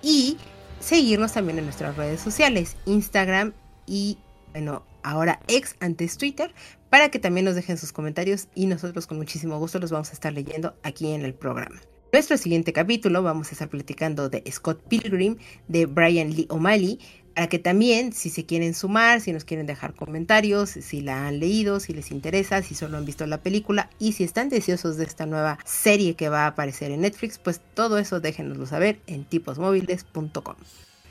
[0.00, 0.36] Y
[0.78, 3.52] seguirnos también en nuestras redes sociales, Instagram
[3.86, 4.18] y,
[4.52, 6.54] bueno, ahora ex antes Twitter,
[6.94, 10.12] para que también nos dejen sus comentarios y nosotros con muchísimo gusto los vamos a
[10.12, 11.80] estar leyendo aquí en el programa.
[12.12, 15.36] Nuestro siguiente capítulo vamos a estar platicando de Scott Pilgrim,
[15.66, 17.00] de Brian Lee O'Malley,
[17.34, 21.40] para que también, si se quieren sumar, si nos quieren dejar comentarios, si la han
[21.40, 25.02] leído, si les interesa, si solo han visto la película y si están deseosos de
[25.02, 29.24] esta nueva serie que va a aparecer en Netflix, pues todo eso déjenoslo saber en
[29.24, 30.54] tiposmóviles.com.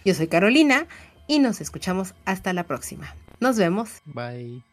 [0.05, 0.87] Yo soy Carolina
[1.27, 3.17] y nos escuchamos hasta la próxima.
[3.41, 4.01] Nos vemos.
[4.05, 4.63] Bye.